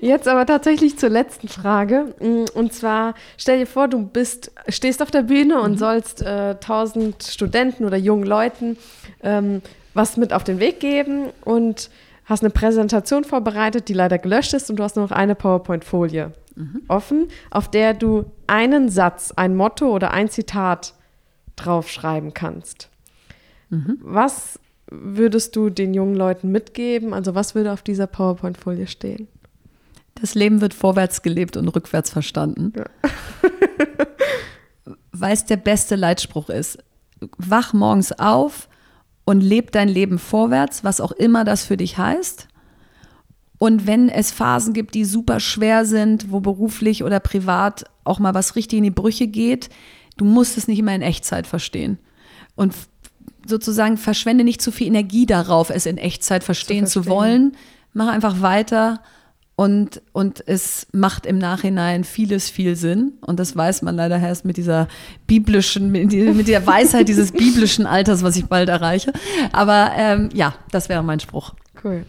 [0.01, 2.15] Jetzt aber tatsächlich zur letzten Frage.
[2.55, 5.79] Und zwar, stell dir vor, du bist, stehst auf der Bühne und mhm.
[5.79, 8.79] sollst äh, tausend äh, Studenten oder jungen Leuten
[9.23, 9.61] ähm,
[9.95, 11.89] was mit auf den Weg geben und
[12.25, 16.33] hast eine Präsentation vorbereitet, die leider gelöscht ist und du hast nur noch eine PowerPoint-Folie
[16.57, 16.83] mhm.
[16.89, 20.95] offen, auf der du einen Satz, ein Motto oder ein Zitat
[21.57, 22.89] draufschreiben kannst.
[23.71, 23.99] Mhm.
[24.01, 24.59] Was
[24.91, 27.15] würdest du den jungen Leuten mitgeben?
[27.15, 29.29] Also was würde auf dieser PowerPoint-Folie stehen?
[30.15, 32.73] Das Leben wird vorwärts gelebt und rückwärts verstanden.
[32.77, 32.85] Ja.
[35.13, 36.79] Weil es der beste Leitspruch ist.
[37.39, 38.69] Wach morgens auf,
[39.25, 42.49] und leb dein Leben vorwärts, was auch immer das für dich heißt.
[43.59, 48.35] Und wenn es Phasen gibt, die super schwer sind, wo beruflich oder privat auch mal
[48.35, 49.71] was richtig in die Brüche geht,
[50.17, 51.99] du musst es nicht immer in Echtzeit verstehen.
[52.57, 52.75] Und
[53.47, 57.05] sozusagen verschwende nicht zu viel Energie darauf, es in Echtzeit verstehen zu, verstehen.
[57.05, 57.57] zu wollen.
[57.93, 59.01] Mach einfach weiter
[59.57, 63.13] und, und es macht im Nachhinein vieles viel Sinn.
[63.21, 64.89] Und das weiß man leider erst mit dieser
[65.27, 66.13] biblischen, mit
[66.49, 69.13] der Weisheit dieses biblischen Alters, was ich bald erreiche.
[69.53, 71.55] Aber ähm, ja, das wäre mein Spruch.
[71.85, 72.05] Cool.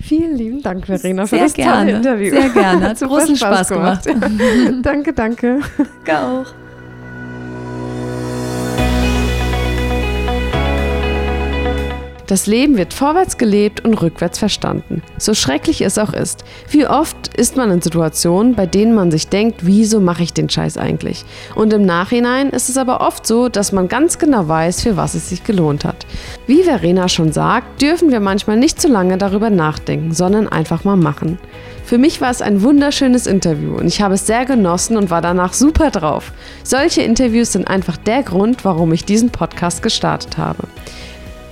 [0.00, 1.92] Vielen lieben Dank, Verena, für Sehr das gerne.
[1.92, 2.30] tolle Interview.
[2.30, 2.88] Sehr gerne.
[2.88, 4.04] Hat großen Spaß, Spaß gemacht.
[4.06, 4.32] gemacht.
[4.82, 5.60] danke, danke.
[6.04, 6.69] Danke auch.
[12.30, 15.02] Das Leben wird vorwärts gelebt und rückwärts verstanden.
[15.18, 16.44] So schrecklich es auch ist.
[16.68, 20.48] Wie oft ist man in Situationen, bei denen man sich denkt, wieso mache ich den
[20.48, 21.24] Scheiß eigentlich?
[21.56, 25.14] Und im Nachhinein ist es aber oft so, dass man ganz genau weiß, für was
[25.14, 26.06] es sich gelohnt hat.
[26.46, 30.94] Wie Verena schon sagt, dürfen wir manchmal nicht zu lange darüber nachdenken, sondern einfach mal
[30.94, 31.40] machen.
[31.84, 35.20] Für mich war es ein wunderschönes Interview und ich habe es sehr genossen und war
[35.20, 36.30] danach super drauf.
[36.62, 40.68] Solche Interviews sind einfach der Grund, warum ich diesen Podcast gestartet habe.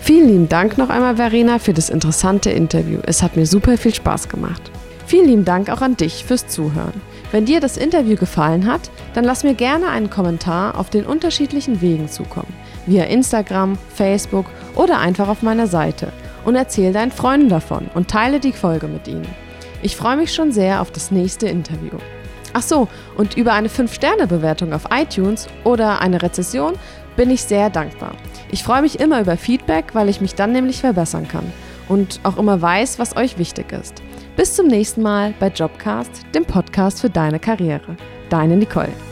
[0.01, 3.01] Vielen lieben Dank noch einmal, Verena, für das interessante Interview.
[3.05, 4.63] Es hat mir super viel Spaß gemacht.
[5.07, 7.01] Vielen lieben Dank auch an dich fürs Zuhören.
[7.31, 11.81] Wenn dir das Interview gefallen hat, dann lass mir gerne einen Kommentar auf den unterschiedlichen
[11.83, 12.53] Wegen zukommen.
[12.87, 16.13] Via Instagram, Facebook oder einfach auf meiner Seite.
[16.45, 19.27] Und erzähl deinen Freunden davon und teile die Folge mit ihnen.
[19.83, 21.99] Ich freue mich schon sehr auf das nächste Interview.
[22.55, 26.75] Ach so, und über eine 5-Sterne-Bewertung auf iTunes oder eine Rezession
[27.19, 28.13] bin ich sehr dankbar.
[28.51, 31.53] Ich freue mich immer über Feedback, weil ich mich dann nämlich verbessern kann
[31.89, 34.03] und auch immer weiß, was euch wichtig ist.
[34.37, 37.97] Bis zum nächsten Mal bei Jobcast, dem Podcast für deine Karriere.
[38.31, 39.08] Deine Nicole.